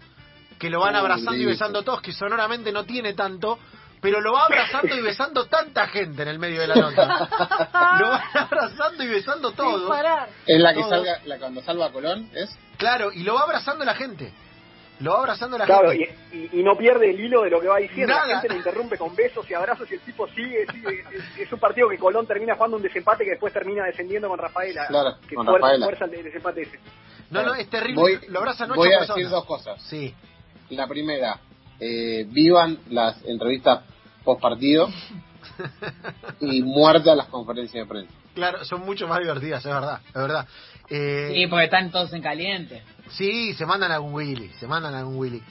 que 0.58 0.68
lo 0.68 0.80
van 0.80 0.94
abrazando 0.94 1.36
y 1.36 1.46
besando 1.46 1.82
todos, 1.82 2.02
que 2.02 2.12
sonoramente 2.12 2.70
no 2.70 2.84
tiene 2.84 3.14
tanto, 3.14 3.58
pero 4.00 4.20
lo 4.20 4.32
va 4.32 4.44
abrazando 4.44 4.94
y 4.94 5.00
besando 5.00 5.46
tanta 5.46 5.86
gente 5.88 6.22
en 6.22 6.28
el 6.28 6.38
medio 6.38 6.60
de 6.60 6.66
la 6.66 6.74
nota. 6.74 7.06
lo 7.98 8.08
van 8.08 8.22
abrazando 8.34 9.04
y 9.04 9.08
besando 9.08 9.52
todo. 9.52 9.88
Es 10.46 10.60
la 10.60 10.74
que 10.74 10.80
Todo. 10.80 10.90
salga, 10.90 11.20
la 11.24 11.38
cuando 11.38 11.62
salva 11.62 11.86
a 11.86 11.92
Colón, 11.92 12.28
¿es? 12.34 12.50
Claro, 12.76 13.10
y 13.12 13.22
lo 13.22 13.34
va 13.34 13.42
abrazando 13.42 13.84
la 13.84 13.94
gente. 13.94 14.32
Lo 15.02 15.12
va 15.12 15.18
abrazando 15.18 15.58
la 15.58 15.66
Claro, 15.66 15.90
gente. 15.90 16.14
y, 16.32 16.36
y- 16.36 16.60
y 16.60 16.62
no 16.62 16.76
pierde 16.76 17.10
el 17.10 17.20
hilo 17.20 17.42
de 17.42 17.50
lo 17.50 17.60
que 17.60 17.68
va 17.68 17.78
diciendo. 17.78 18.14
Nada. 18.14 18.26
La 18.26 18.32
gente 18.40 18.48
le 18.54 18.58
interrumpe 18.58 18.96
con 18.96 19.14
besos 19.14 19.48
y 19.50 19.54
abrazos 19.54 19.90
y 19.90 19.94
el 19.94 20.00
tipo 20.00 20.26
sigue. 20.28 20.64
sigue. 20.72 21.00
Es, 21.12 21.38
es 21.40 21.52
un 21.52 21.58
partido 21.58 21.88
que 21.88 21.98
Colón 21.98 22.26
termina 22.26 22.54
jugando 22.54 22.76
un 22.76 22.82
desempate 22.82 23.24
que 23.24 23.30
después 23.30 23.52
termina 23.52 23.84
descendiendo 23.84 24.28
con 24.28 24.38
Rafaela. 24.38 24.86
Claro, 24.86 25.16
que 25.28 25.34
con 25.34 25.44
fuerza, 25.46 25.60
Rafaela. 25.66 25.86
fuerza 25.86 26.04
el 26.04 26.22
desempate 26.24 26.62
ese. 26.62 26.78
No, 27.30 27.42
no, 27.42 27.54
es 27.54 27.68
terrible. 27.68 28.00
Voy, 28.00 28.18
lo 28.28 28.38
abrazan 28.40 28.70
ocho 28.70 28.78
voy 28.80 28.92
a 28.92 28.98
personas. 28.98 29.16
decir 29.16 29.30
dos 29.30 29.44
cosas. 29.46 29.82
Sí. 29.82 30.14
La 30.70 30.86
primera, 30.86 31.38
eh, 31.80 32.24
vivan 32.28 32.78
las 32.90 33.22
entrevistas 33.24 33.82
post 34.22 34.40
partido 34.40 34.88
y 36.40 36.62
muerta 36.62 37.14
las 37.14 37.26
conferencias 37.28 37.84
de 37.86 37.88
prensa. 37.88 38.14
Claro, 38.34 38.64
son 38.64 38.80
mucho 38.80 39.06
más 39.08 39.18
divertidas, 39.20 39.64
es 39.64 39.72
verdad, 39.72 40.00
es 40.06 40.14
verdad. 40.14 40.46
Eh, 40.88 41.30
Sí, 41.34 41.46
porque 41.46 41.64
están 41.64 41.90
todos 41.90 42.12
en 42.12 42.22
caliente. 42.22 42.82
Sí, 43.10 43.54
se 43.54 43.66
mandan 43.66 43.92
a 43.92 44.00
un 44.00 44.12
Willy, 44.14 44.48
se 44.58 44.66
mandan 44.66 44.94
a 44.94 45.06
un 45.06 45.16
Willy. 45.16 45.42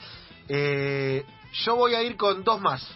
Eh, 0.48 1.24
yo 1.64 1.76
voy 1.76 1.94
a 1.94 2.02
ir 2.02 2.16
con 2.16 2.42
dos 2.44 2.60
más. 2.60 2.86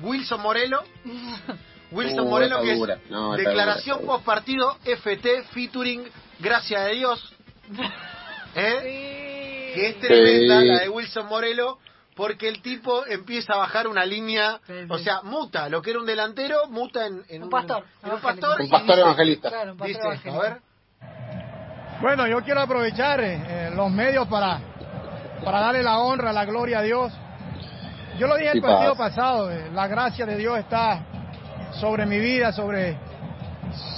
Wilson 0.00 0.40
Morelo. 0.40 0.82
Wilson 1.90 2.26
Uh, 2.26 2.30
Morelo, 2.30 2.60
que 2.62 2.72
es 2.72 3.10
No, 3.10 3.34
declaración 3.36 3.98
dura. 4.00 4.14
post 4.14 4.24
partido, 4.24 4.76
FT, 4.84 5.44
featuring, 5.52 6.02
gracias 6.40 6.80
a 6.80 6.86
Dios. 6.88 7.32
¿Eh? 8.56 9.72
Que 9.74 9.88
es 9.90 10.00
tremenda 10.00 10.60
Sí. 10.60 10.66
la 10.66 10.78
de 10.80 10.88
Wilson 10.88 11.26
Morelo, 11.26 11.78
porque 12.14 12.48
el 12.48 12.62
tipo 12.62 13.04
empieza 13.06 13.54
a 13.54 13.56
bajar 13.58 13.88
una 13.88 14.04
línea, 14.04 14.60
o 14.88 14.98
sea, 14.98 15.22
muta, 15.22 15.68
lo 15.68 15.82
que 15.82 15.90
era 15.90 15.98
un 15.98 16.06
delantero, 16.06 16.68
muta 16.68 17.06
en, 17.06 17.22
en 17.28 17.42
Un 17.44 17.50
pastor, 17.50 17.84
en 18.02 18.10
un 18.12 18.18
evangelista. 18.18 18.22
pastor. 18.48 18.60
Un 18.60 18.66
y 18.66 18.70
pastor 18.70 18.86
dice- 18.94 19.00
evangelista. 19.00 19.48
Claro, 19.48 19.72
un 19.72 19.78
pastor 19.78 19.88
Dice, 19.88 20.00
a 20.00 20.04
evangelista. 20.30 20.42
ver. 20.42 20.60
Bueno, 22.00 22.26
yo 22.26 22.42
quiero 22.42 22.60
aprovechar 22.60 23.20
eh, 23.20 23.70
los 23.74 23.90
medios 23.90 24.26
para, 24.28 24.58
para 25.44 25.60
darle 25.60 25.82
la 25.82 25.98
honra, 25.98 26.32
la 26.32 26.44
gloria 26.44 26.80
a 26.80 26.82
Dios. 26.82 27.12
Yo 28.18 28.26
lo 28.26 28.36
dije 28.36 28.48
el 28.50 28.54
Sí, 28.54 28.60
partido 28.60 28.94
paz. 28.94 29.10
pasado, 29.10 29.50
eh, 29.50 29.70
la 29.72 29.86
gracia 29.88 30.26
de 30.26 30.36
Dios 30.36 30.58
está 30.58 31.04
sobre 31.80 32.06
mi 32.06 32.18
vida, 32.18 32.52
sobre, 32.52 32.96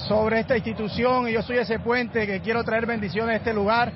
sobre 0.07 0.39
esta 0.39 0.55
institución 0.55 1.27
y 1.27 1.33
yo 1.33 1.41
soy 1.43 1.57
ese 1.57 1.79
puente 1.79 2.25
que 2.25 2.41
quiero 2.41 2.63
traer 2.63 2.85
bendiciones 2.85 3.33
a 3.33 3.37
este 3.37 3.53
lugar. 3.53 3.91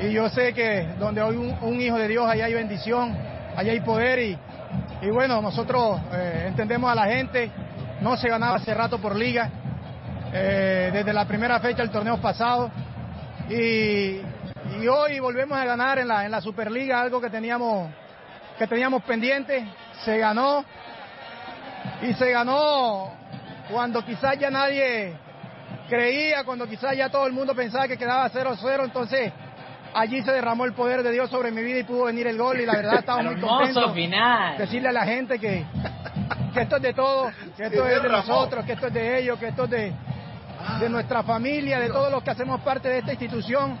Y 0.00 0.12
yo 0.12 0.28
sé 0.28 0.52
que 0.52 0.94
donde 0.98 1.20
hay 1.20 1.36
un, 1.36 1.56
un 1.62 1.80
hijo 1.80 1.96
de 1.96 2.08
Dios, 2.08 2.28
allá 2.28 2.44
hay 2.46 2.54
bendición, 2.54 3.16
allá 3.58 3.72
hay 3.72 3.80
poder 3.80 4.20
y, 4.20 4.38
y 5.02 5.10
bueno, 5.10 5.42
nosotros 5.42 6.00
eh, 6.12 6.44
entendemos 6.46 6.88
a 6.88 6.94
la 6.94 7.06
gente, 7.06 7.50
no 8.00 8.16
se 8.16 8.28
ganaba 8.28 8.56
hace 8.56 8.72
rato 8.72 9.00
por 9.00 9.16
liga, 9.16 9.50
eh, 10.32 10.90
desde 10.92 11.12
la 11.12 11.26
primera 11.26 11.58
fecha 11.58 11.82
del 11.82 11.90
torneo 11.90 12.20
pasado. 12.20 12.70
Y, 13.50 14.20
y 14.80 14.88
hoy 14.88 15.18
volvemos 15.18 15.58
a 15.58 15.64
ganar 15.64 15.98
en 15.98 16.06
la, 16.06 16.24
en 16.24 16.30
la 16.30 16.40
Superliga, 16.40 17.00
algo 17.00 17.20
que 17.20 17.30
teníamos, 17.30 17.90
que 18.58 18.68
teníamos 18.68 19.02
pendiente, 19.02 19.66
se 20.04 20.18
ganó. 20.18 20.64
Y 22.02 22.14
se 22.14 22.30
ganó 22.30 23.10
cuando 23.68 24.04
quizás 24.04 24.38
ya 24.38 24.50
nadie 24.50 25.16
creía, 25.88 26.44
cuando 26.44 26.68
quizás 26.68 26.96
ya 26.96 27.08
todo 27.08 27.26
el 27.26 27.32
mundo 27.32 27.56
pensaba 27.56 27.88
que 27.88 27.98
quedaba 27.98 28.30
0-0, 28.30 28.84
entonces 28.84 29.32
allí 29.94 30.22
se 30.22 30.32
derramó 30.32 30.64
el 30.64 30.72
poder 30.72 31.02
de 31.02 31.12
Dios 31.12 31.30
sobre 31.30 31.50
mi 31.50 31.62
vida 31.62 31.78
y 31.78 31.84
pudo 31.84 32.04
venir 32.04 32.26
el 32.26 32.36
gol 32.38 32.60
y 32.60 32.66
la 32.66 32.74
verdad 32.74 32.98
estamos 33.00 33.36
muy 33.36 33.94
final. 33.94 34.56
decirle 34.58 34.88
a 34.88 34.92
la 34.92 35.04
gente 35.04 35.38
que, 35.38 35.64
que 36.52 36.60
esto 36.60 36.76
es 36.76 36.82
de 36.82 36.94
todos, 36.94 37.32
que 37.56 37.64
esto 37.64 37.84
Se 37.84 37.96
es 37.96 38.02
de 38.02 38.08
nosotros, 38.08 38.64
que 38.64 38.72
esto 38.72 38.86
es 38.88 38.94
de 38.94 39.18
ellos, 39.18 39.38
que 39.38 39.48
esto 39.48 39.64
es 39.64 39.70
de, 39.70 39.92
de 40.80 40.88
nuestra 40.88 41.22
familia, 41.22 41.78
de 41.80 41.88
todos 41.88 42.10
los 42.10 42.22
que 42.22 42.30
hacemos 42.30 42.60
parte 42.60 42.88
de 42.88 42.98
esta 42.98 43.12
institución. 43.12 43.78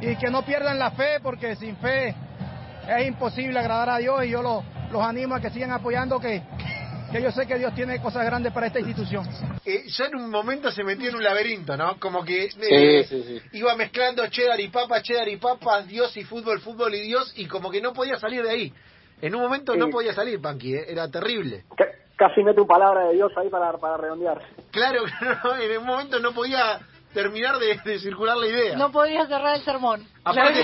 Y 0.00 0.14
que 0.16 0.30
no 0.30 0.42
pierdan 0.42 0.78
la 0.78 0.90
fe 0.90 1.20
porque 1.22 1.56
sin 1.56 1.76
fe 1.76 2.14
es 2.88 3.06
imposible 3.06 3.58
agradar 3.58 3.88
a 3.88 3.96
Dios 3.96 4.24
y 4.24 4.28
yo 4.28 4.42
los, 4.42 4.62
los 4.90 5.02
animo 5.02 5.34
a 5.34 5.40
que 5.40 5.48
sigan 5.50 5.72
apoyando 5.72 6.20
que, 6.20 6.42
que 7.12 7.22
yo 7.22 7.30
sé 7.30 7.46
que 7.46 7.56
Dios 7.58 7.74
tiene 7.74 8.00
cosas 8.00 8.24
grandes 8.24 8.52
para 8.52 8.66
esta 8.66 8.78
institución. 8.80 9.26
eh, 9.64 9.84
ya 9.86 10.06
en 10.06 10.16
un 10.16 10.30
momento 10.30 10.70
se 10.70 10.82
metió 10.84 11.08
en 11.08 11.16
un 11.16 11.22
laberinto, 11.24 11.76
¿no? 11.76 11.98
Como 11.98 12.24
que 12.24 12.44
eh, 12.46 13.04
Sí, 13.04 13.22
sí, 13.22 13.40
sí. 13.40 13.58
iba 13.58 13.74
mezclando 13.76 14.26
cheddar 14.28 14.58
y 14.60 14.68
papa, 14.68 15.00
cheddar 15.02 15.28
y 15.28 15.36
papa, 15.36 15.82
Dios 15.82 16.16
y 16.16 16.24
fútbol, 16.24 16.60
fútbol 16.60 16.94
y 16.94 17.02
Dios, 17.02 17.32
y 17.36 17.46
como 17.46 17.70
que 17.70 17.80
no 17.80 17.92
podía 17.92 18.16
salir 18.18 18.42
de 18.42 18.50
ahí. 18.50 18.72
En 19.22 19.34
un 19.34 19.40
momento 19.42 19.74
no 19.76 19.88
podía 19.88 20.12
salir, 20.12 20.40
Panqui, 20.40 20.74
¿eh? 20.74 20.84
era 20.88 21.08
terrible. 21.10 21.64
Ca- 21.76 21.86
Casi 22.18 22.42
mete 22.42 22.60
un 22.62 22.66
palabra 22.66 23.08
de 23.08 23.14
Dios 23.14 23.30
ahí 23.36 23.48
para, 23.50 23.72
para 23.76 23.98
redondear. 23.98 24.40
Claro, 24.70 25.02
no, 25.44 25.56
en 25.56 25.78
un 25.78 25.86
momento 25.86 26.18
no 26.18 26.32
podía 26.32 26.80
terminar 27.12 27.58
de, 27.58 27.76
de 27.84 27.98
circular 27.98 28.36
la 28.36 28.46
idea. 28.46 28.76
No 28.76 28.92
podría 28.92 29.26
cerrar 29.26 29.56
el 29.56 29.62
sermón. 29.64 30.06
Aparte, 30.22 30.60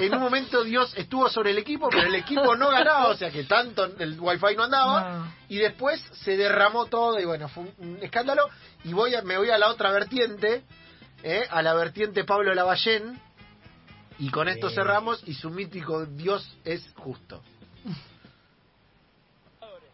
en 0.00 0.14
un 0.14 0.20
momento 0.20 0.64
Dios 0.64 0.92
estuvo 0.96 1.28
sobre 1.28 1.50
el 1.50 1.58
equipo, 1.58 1.88
pero 1.90 2.08
el 2.08 2.14
equipo 2.16 2.56
no 2.56 2.70
ganaba, 2.70 3.08
o 3.08 3.14
sea 3.14 3.30
que 3.30 3.44
tanto 3.44 3.84
el 3.98 4.18
wifi 4.18 4.56
no 4.56 4.64
andaba, 4.64 5.02
No. 5.18 5.32
y 5.48 5.58
después 5.58 6.00
se 6.24 6.36
derramó 6.36 6.86
todo 6.86 7.20
y 7.20 7.24
bueno, 7.24 7.48
fue 7.48 7.64
un, 7.64 7.74
un 7.78 7.98
escándalo, 8.02 8.48
y 8.84 8.92
voy 8.92 9.14
a, 9.14 9.22
me 9.22 9.36
voy 9.38 9.50
a 9.50 9.58
la 9.58 9.68
otra 9.68 9.92
vertiente, 9.92 10.64
¿eh? 11.22 11.46
a 11.50 11.62
la 11.62 11.74
vertiente 11.74 12.24
Pablo 12.24 12.52
Lavallén, 12.54 13.20
y 14.18 14.30
con 14.30 14.48
esto 14.48 14.70
cerramos, 14.70 15.22
y 15.26 15.34
su 15.34 15.50
mítico 15.50 16.04
Dios 16.06 16.56
es 16.64 16.84
justo. 16.96 17.42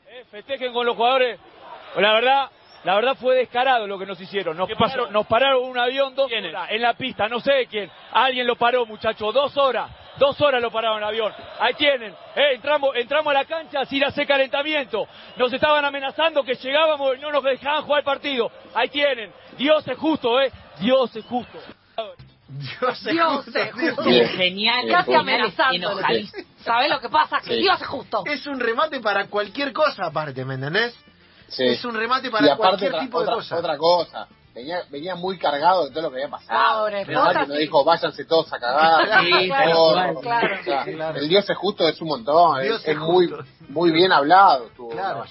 Eh, 0.08 0.24
festejen 0.30 0.72
con 0.72 0.86
los 0.86 0.96
jugadores. 0.96 1.38
Pues 1.94 2.02
la 2.02 2.12
verdad, 2.12 2.50
la 2.84 2.94
verdad 2.94 3.16
fue 3.16 3.36
descarado 3.36 3.86
lo 3.86 3.98
que 3.98 4.06
nos 4.06 4.20
hicieron. 4.20 4.56
Nos, 4.56 4.70
pararon, 4.72 5.12
nos 5.12 5.26
pararon 5.26 5.64
un 5.68 5.78
avión 5.78 6.14
dos 6.14 6.30
horas 6.30 6.68
en 6.70 6.82
la 6.82 6.94
pista, 6.94 7.28
no 7.28 7.40
sé 7.40 7.52
de 7.52 7.66
quién. 7.66 7.90
Alguien 8.12 8.46
lo 8.46 8.56
paró, 8.56 8.86
muchachos, 8.86 9.34
dos 9.34 9.56
horas. 9.56 9.90
Dos 10.18 10.40
horas 10.40 10.60
lo 10.60 10.70
pararon 10.70 10.98
el 10.98 11.04
avión. 11.04 11.32
Ahí 11.60 11.74
tienen. 11.74 12.12
Eh, 12.34 12.54
entramos, 12.54 12.90
entramos 12.96 13.30
a 13.30 13.34
la 13.34 13.44
cancha 13.44 13.84
sin 13.84 14.02
hacer 14.04 14.26
calentamiento. 14.26 15.06
Nos 15.36 15.52
estaban 15.52 15.84
amenazando 15.84 16.42
que 16.42 16.54
llegábamos 16.54 17.16
y 17.16 17.20
no 17.20 17.30
nos 17.30 17.44
dejaban 17.44 17.82
jugar 17.82 18.00
el 18.00 18.04
partido. 18.04 18.50
Ahí 18.74 18.88
tienen. 18.88 19.32
Dios 19.56 19.86
es 19.86 19.96
justo, 19.96 20.40
¿eh? 20.40 20.50
Dios 20.80 21.14
es 21.14 21.24
justo. 21.24 21.58
Dios 22.48 23.06
es 23.06 23.12
Dios 23.12 23.44
justo, 23.44 23.58
es 23.58 23.72
justo. 23.72 24.02
Genial. 24.36 24.88
Casi 24.88 25.14
amenazando. 25.14 26.00
¿Sabes 26.60 26.90
lo 26.90 27.00
que 27.00 27.08
pasa? 27.08 27.38
Que 27.40 27.54
Sí. 27.54 27.60
Dios 27.60 27.80
es 27.80 27.86
justo. 27.86 28.22
Es 28.26 28.46
un 28.46 28.58
remate 28.58 29.00
para 29.00 29.26
cualquier 29.26 29.72
cosa 29.72 30.06
aparte, 30.06 30.44
¿me 30.44 30.54
entendés? 30.54 30.96
Sí. 31.48 31.64
Es 31.64 31.84
un 31.84 31.94
remate 31.94 32.30
para 32.30 32.52
aparte 32.52 32.58
cualquier 32.58 32.90
otra, 32.92 33.00
tipo 33.00 33.18
de 33.18 33.24
otra- 33.24 33.34
cosa. 33.36 33.56
otra 33.58 33.76
cosa. 33.78 34.28
Venía, 34.54 34.82
venía 34.90 35.14
muy 35.14 35.38
cargado 35.38 35.84
de 35.84 35.90
todo 35.92 36.02
lo 36.04 36.10
que 36.10 36.16
había 36.16 36.28
pasado. 36.30 36.80
Pobre, 36.80 37.04
que 37.06 37.12
nos 37.12 37.46
sí. 37.46 37.56
dijo, 37.58 37.84
váyanse 37.84 38.24
todos 38.24 38.52
a 38.52 38.58
cagar. 38.58 39.08
Sí, 39.24 39.46
claro, 39.48 40.20
claro. 40.20 40.58
O 40.60 40.64
sea, 40.64 40.84
Claro. 40.84 41.18
El 41.18 41.28
Dios 41.28 41.48
es 41.48 41.56
justo 41.56 41.86
es 41.88 42.00
un 42.00 42.08
montón. 42.08 42.60
Dios 42.62 42.80
es 42.82 42.88
es 42.88 42.94
es 42.94 42.98
muy, 42.98 43.32
muy 43.68 43.90
bien 43.92 44.10
hablado. 44.12 44.66
Estuvo 44.66 44.90
Claro. 44.90 45.24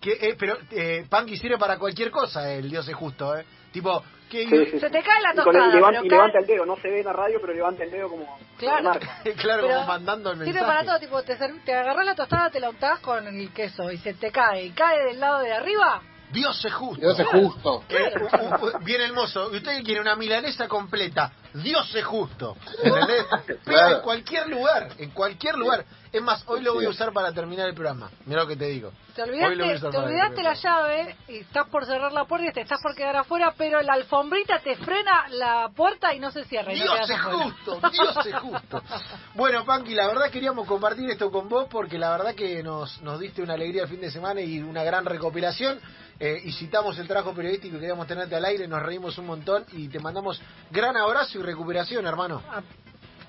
Que, 0.00 0.12
eh, 0.12 0.36
pero 0.38 0.58
eh, 0.72 1.06
Panqui 1.08 1.36
sirve 1.38 1.56
para 1.58 1.78
cualquier 1.78 2.10
cosa, 2.10 2.52
el 2.52 2.68
Dios 2.70 2.86
es 2.86 2.94
justo, 2.94 3.34
¿eh? 3.36 3.44
Tipo, 3.72 4.02
Sí, 4.30 4.44
sí, 4.48 4.66
Se 4.66 4.80
sí. 4.80 4.92
te 4.92 5.02
cae 5.02 5.22
la 5.22 5.32
Y, 5.32 5.44
con 5.44 5.54
el- 5.56 5.62
tostada, 5.62 5.70
pero 5.72 6.04
y 6.04 6.08
cae- 6.08 6.16
levanta 6.18 6.38
el 6.40 6.46
dedo, 6.46 6.66
no 6.66 6.76
se 6.76 6.88
ve 6.88 6.98
en 7.00 7.06
la 7.06 7.12
radio, 7.12 7.38
pero 7.40 7.52
levanta 7.54 7.84
el 7.84 7.90
dedo 7.90 8.08
como 8.10 8.38
Claro. 8.58 8.92
claro, 9.36 9.62
Pero 9.66 9.74
como 9.76 9.86
mandando 9.86 10.30
el 10.32 10.38
Sirve 10.38 10.52
mensaje. 10.52 10.66
para 10.66 10.84
todo, 10.84 10.98
tipo, 10.98 11.22
te, 11.22 11.36
te 11.36 11.74
agarras 11.74 12.06
la 12.06 12.14
tostada, 12.14 12.50
te 12.50 12.58
la 12.60 12.70
untás 12.70 12.98
con 13.00 13.26
el 13.26 13.52
queso 13.52 13.90
y 13.92 13.98
se 13.98 14.14
te 14.14 14.30
cae. 14.32 14.64
Y 14.64 14.70
cae 14.70 15.04
del 15.04 15.20
lado 15.20 15.40
de 15.40 15.52
arriba. 15.52 16.00
Dios 16.32 16.62
es 16.64 16.74
justo. 16.74 17.00
Dios 17.00 17.18
es 17.20 17.26
justo. 17.28 17.84
Eh, 17.88 18.12
bien 18.84 19.00
hermoso. 19.00 19.52
Y 19.54 19.58
usted 19.58 19.80
quiere 19.84 20.00
una 20.00 20.16
milanesa 20.16 20.66
completa. 20.66 21.30
Dios 21.54 21.94
es 21.94 22.04
justo. 22.04 22.56
¿Entendés? 22.82 23.24
Claro. 23.64 23.96
en 23.98 24.02
cualquier 24.02 24.48
lugar. 24.48 24.88
En 24.98 25.10
cualquier 25.10 25.54
lugar. 25.56 25.84
Es 26.16 26.22
más, 26.22 26.42
hoy 26.46 26.62
lo 26.62 26.72
voy 26.72 26.86
a 26.86 26.88
usar 26.88 27.12
para 27.12 27.30
terminar 27.30 27.68
el 27.68 27.74
programa. 27.74 28.10
Mira 28.24 28.40
lo 28.40 28.48
que 28.48 28.56
te 28.56 28.64
digo. 28.68 28.90
Te 29.14 29.22
olvidaste, 29.22 29.90
te 29.90 29.98
olvidaste 29.98 30.42
la 30.42 30.54
llave 30.54 31.14
y 31.28 31.36
estás 31.40 31.68
por 31.68 31.84
cerrar 31.84 32.10
la 32.10 32.24
puerta 32.24 32.48
y 32.48 32.52
te 32.54 32.62
estás 32.62 32.80
por 32.80 32.94
quedar 32.94 33.16
afuera, 33.16 33.52
pero 33.54 33.82
la 33.82 33.92
alfombrita 33.92 34.58
te 34.60 34.76
frena 34.76 35.28
la 35.28 35.70
puerta 35.76 36.14
y 36.14 36.18
no 36.18 36.30
se 36.30 36.44
cierra. 36.46 36.72
no 36.72 36.84
Dios 36.84 37.10
es 37.10 37.10
afuera. 37.10 37.44
justo, 37.44 37.80
Dios 37.92 38.26
es 38.26 38.34
justo. 38.36 38.82
Bueno, 39.34 39.66
Panqui, 39.66 39.94
la 39.94 40.06
verdad 40.06 40.30
queríamos 40.30 40.66
compartir 40.66 41.10
esto 41.10 41.30
con 41.30 41.50
vos 41.50 41.66
porque 41.70 41.98
la 41.98 42.10
verdad 42.12 42.34
que 42.34 42.62
nos, 42.62 43.02
nos 43.02 43.20
diste 43.20 43.42
una 43.42 43.52
alegría 43.52 43.82
el 43.82 43.88
fin 43.88 44.00
de 44.00 44.10
semana 44.10 44.40
y 44.40 44.60
una 44.60 44.82
gran 44.84 45.04
recopilación. 45.04 45.78
Eh, 46.18 46.40
y 46.44 46.52
citamos 46.52 46.98
el 46.98 47.06
trabajo 47.06 47.34
periodístico 47.34 47.76
y 47.76 47.80
queríamos 47.80 48.06
tenerte 48.06 48.34
al 48.34 48.44
aire, 48.46 48.66
nos 48.66 48.82
reímos 48.82 49.18
un 49.18 49.26
montón 49.26 49.66
y 49.72 49.88
te 49.88 50.00
mandamos 50.00 50.40
gran 50.70 50.96
abrazo 50.96 51.38
y 51.38 51.42
recuperación, 51.42 52.06
hermano. 52.06 52.42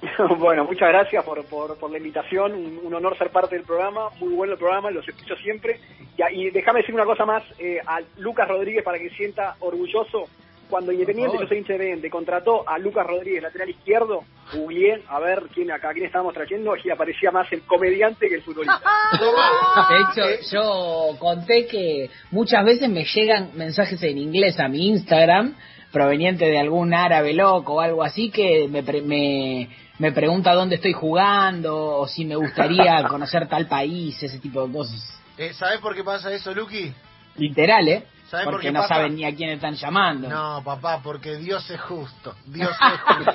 bueno, 0.37 0.63
muchas 0.65 0.89
gracias 0.89 1.23
por, 1.23 1.43
por, 1.45 1.77
por 1.77 1.89
la 1.91 1.97
invitación, 1.97 2.53
un, 2.53 2.79
un 2.83 2.93
honor 2.93 3.17
ser 3.17 3.29
parte 3.31 3.55
del 3.55 3.65
programa, 3.65 4.09
muy 4.19 4.33
bueno 4.33 4.53
el 4.53 4.59
programa, 4.59 4.91
los 4.91 5.07
escucho 5.07 5.35
siempre. 5.37 5.79
Y, 6.17 6.41
y 6.47 6.49
déjame 6.51 6.81
decir 6.81 6.93
una 6.93 7.05
cosa 7.05 7.25
más 7.25 7.43
eh, 7.59 7.79
a 7.85 7.99
Lucas 8.17 8.47
Rodríguez 8.47 8.83
para 8.83 8.99
que 8.99 9.09
sienta 9.11 9.55
orgulloso. 9.59 10.25
Cuando 10.69 10.91
Independiente, 10.91 11.37
yo 11.39 11.47
soy 11.47 11.59
hincha 11.59 11.69
de 11.69 11.75
Independiente, 11.75 12.09
contrató 12.09 12.67
a 12.67 12.77
Lucas 12.77 13.07
Rodríguez, 13.07 13.41
lateral 13.41 13.69
izquierdo, 13.69 14.23
googleé 14.53 15.01
a 15.07 15.17
ver 15.21 15.43
quién 15.53 15.71
acá, 15.71 15.93
quién 15.93 16.05
estábamos 16.07 16.33
trayendo, 16.33 16.73
y 16.83 16.89
aparecía 16.89 17.31
más 17.31 17.49
el 17.53 17.61
comediante 17.61 18.27
que 18.27 18.35
el 18.35 18.41
futbolista. 18.41 18.81
De 19.89 20.21
hecho, 20.35 20.41
yo 20.51 21.17
conté 21.19 21.67
que 21.67 22.09
muchas 22.31 22.65
veces 22.65 22.89
me 22.89 23.05
llegan 23.05 23.51
mensajes 23.55 24.03
en 24.03 24.17
inglés 24.17 24.59
a 24.59 24.67
mi 24.67 24.89
Instagram 24.89 25.55
proveniente 25.93 26.45
de 26.45 26.59
algún 26.59 26.93
árabe 26.93 27.33
loco 27.33 27.75
o 27.75 27.79
algo 27.79 28.03
así 28.03 28.29
que 28.29 28.67
me, 28.69 28.83
pre- 28.83 29.01
me, 29.01 29.69
me 29.99 30.11
pregunta 30.11 30.53
dónde 30.53 30.75
estoy 30.75 30.93
jugando 30.93 31.97
o 31.99 32.07
si 32.07 32.25
me 32.25 32.35
gustaría 32.35 33.03
conocer 33.09 33.47
tal 33.47 33.67
país, 33.67 34.21
ese 34.21 34.39
tipo 34.39 34.65
de 34.67 34.73
cosas. 34.73 35.19
Eh, 35.37 35.53
¿Sabes 35.53 35.79
por 35.79 35.95
qué 35.95 36.03
pasa 36.03 36.31
eso, 36.33 36.53
Lucky? 36.53 36.93
Literal, 37.35 37.87
¿eh? 37.87 38.03
¿Sabes 38.29 38.45
por 38.45 38.55
Porque 38.55 38.67
qué 38.67 38.73
no 38.73 38.81
pasa? 38.81 38.95
saben 38.95 39.15
ni 39.15 39.23
a 39.23 39.33
quién 39.33 39.51
están 39.51 39.75
llamando. 39.75 40.27
No, 40.27 40.61
papá, 40.63 40.99
porque 41.01 41.37
Dios 41.37 41.69
es 41.69 41.79
justo. 41.81 42.35
Dios 42.45 42.71
es 42.71 43.01
justo. 43.15 43.31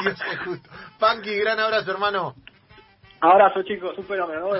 Dios 0.00 0.18
es 0.32 0.38
justo. 0.40 0.70
Panky, 0.98 1.34
gran 1.36 1.60
abrazo, 1.60 1.90
hermano. 1.90 2.34
Abrazo, 3.20 3.62
chicos. 3.64 3.96
Nos 3.98 4.08
vemos. 4.08 4.58